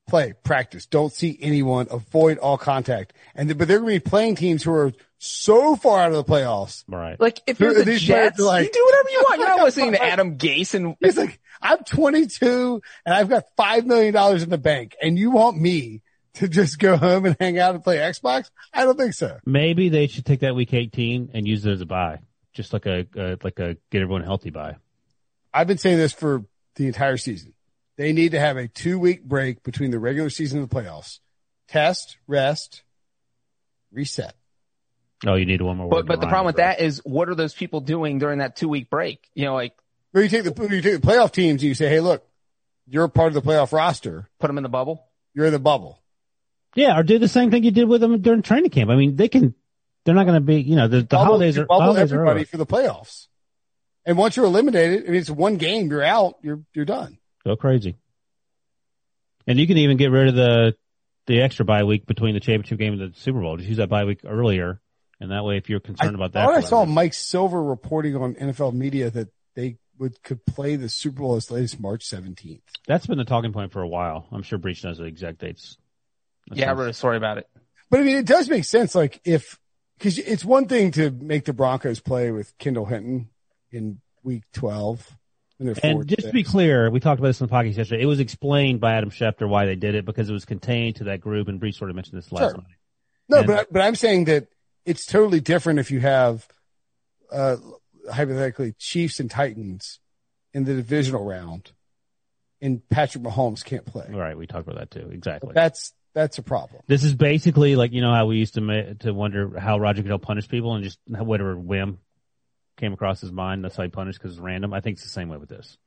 [0.08, 3.14] play, practice, don't see anyone, avoid all contact.
[3.36, 4.94] And, the, but they're going to be playing teams who are
[5.24, 6.84] so far out of the playoffs.
[6.88, 7.20] Right.
[7.20, 9.40] Like if you're the Jets, like, you do whatever you want.
[9.40, 13.86] You're not listening to Adam Gase and he's like, I'm 22 and I've got $5
[13.86, 16.02] million in the bank and you want me
[16.36, 18.50] to just go home and hang out and play Xbox?
[18.74, 19.38] I don't think so.
[19.46, 22.20] Maybe they should take that week 18 and use it as a bye,
[22.54, 24.78] just like a, a like a get everyone healthy bye.
[25.54, 26.46] I've been saying this for
[26.78, 27.54] the entire season.
[27.98, 31.20] They need to have a two week break between the regular season and the playoffs.
[31.68, 32.82] Test, rest,
[33.92, 34.34] reset.
[35.26, 35.90] Oh, you need one more.
[35.90, 38.68] But, but the problem with that is, what are those people doing during that two
[38.68, 39.30] week break?
[39.36, 39.74] You know, like.
[40.14, 42.28] Well, you take the you take the playoff teams and you say, hey, look,
[42.88, 44.28] you're part of the playoff roster.
[44.40, 45.06] Put them in the bubble.
[45.34, 46.02] You're in the bubble.
[46.76, 48.90] Yeah, or do the same thing you did with them during training camp.
[48.90, 49.56] I mean, they can.
[50.04, 50.62] They're not going to be.
[50.62, 51.66] You know, the, the bubble, holidays are.
[51.66, 53.28] Bubble holidays everybody for the playoffs.
[54.06, 55.90] And once you're eliminated, I mean, it's one game.
[55.90, 56.40] You're out.
[56.42, 57.20] You're you're done.
[57.46, 57.98] Go crazy.
[59.48, 60.76] And you can even get rid of the
[61.28, 63.58] the extra bye week between the championship game and the Super Bowl.
[63.58, 64.82] Just use that bye week earlier,
[65.22, 68.36] and that way, if you're concerned I about that, I saw Mike Silver reporting on
[68.36, 72.62] NFL media that they would could play the Super Bowl as late as March 17th.
[72.88, 74.28] That's been the talking point for a while.
[74.32, 75.78] I'm sure Breech knows the exact dates
[76.54, 77.50] yeah, I wrote a story about it.
[77.90, 78.96] But I mean, it does make sense.
[78.96, 79.60] Like if,
[80.00, 83.30] cause it's one thing to make the Broncos play with Kendall Hinton
[83.72, 85.18] in week 12.
[85.60, 88.02] And just to be clear, we talked about this in the podcast yesterday.
[88.02, 91.04] It was explained by Adam Schefter why they did it because it was contained to
[91.04, 92.54] that group, and Bree sort of mentioned this last sure.
[92.54, 92.78] night.
[93.30, 94.48] No, and, but but I'm saying that
[94.86, 96.48] it's totally different if you have,
[97.32, 97.58] uh,
[98.12, 100.00] hypothetically Chiefs and Titans
[100.54, 101.72] in the divisional round,
[102.62, 104.08] and Patrick Mahomes can't play.
[104.10, 105.10] Right, we talked about that too.
[105.12, 105.48] Exactly.
[105.48, 106.82] But that's that's a problem.
[106.88, 110.02] This is basically like you know how we used to ma- to wonder how Roger
[110.02, 112.00] Goodell punish people and just whatever whim
[112.78, 113.64] came across his mind.
[113.64, 114.74] That's how he punished because it's random.
[114.74, 115.78] I think it's the same way with this.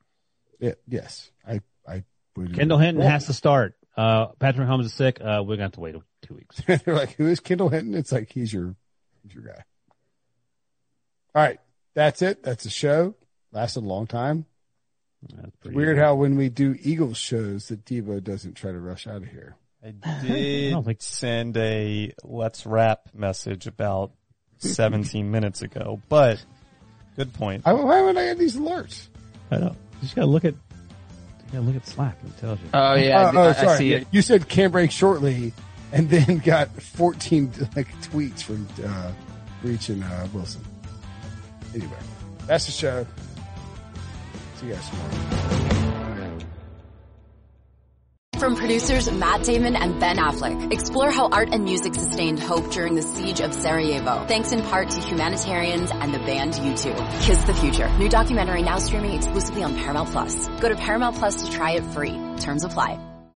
[0.59, 2.03] Yeah, yes, I I.
[2.35, 3.75] Would Kendall Hinton well, has to start.
[3.95, 5.21] Uh, Patrick Holmes is sick.
[5.21, 6.61] Uh, we're gonna have to wait two weeks.
[6.67, 7.93] They're like, who is Kendall Hinton?
[7.93, 8.75] It's like he's your
[9.25, 9.63] he's your guy.
[11.33, 11.59] All right,
[11.93, 12.43] that's it.
[12.43, 13.15] That's a show.
[13.51, 14.45] Lasted a long time.
[15.65, 19.27] Weird how when we do Eagles shows that Devo doesn't try to rush out of
[19.27, 19.55] here.
[19.83, 21.01] I did I think...
[21.01, 24.11] send a let's wrap message about
[24.59, 26.43] 17 minutes ago, but
[27.15, 27.63] good point.
[27.65, 29.07] I, why would I have these alerts?
[29.51, 29.73] I don't.
[29.73, 30.53] You just gotta look at.
[30.53, 32.17] You gotta look at Slack.
[32.25, 32.69] It tells you.
[32.73, 33.67] Oh yeah, uh, oh, oh sorry.
[33.67, 34.07] I see it.
[34.11, 35.53] You said can break shortly,
[35.91, 39.11] and then got 14 like tweets from uh,
[39.61, 40.61] Breech and uh, Wilson.
[41.73, 41.91] Anyway,
[42.47, 43.05] that's the show.
[44.55, 45.45] See you guys tomorrow.
[48.37, 52.95] From producers Matt Damon and Ben Affleck, explore how art and music sustained hope during
[52.95, 57.21] the siege of Sarajevo, thanks in part to humanitarians and the band U2.
[57.21, 60.49] Kiss the Future, new documentary now streaming exclusively on Paramount Plus.
[60.59, 62.19] Go to Paramount Plus to try it free.
[62.37, 63.14] Terms apply.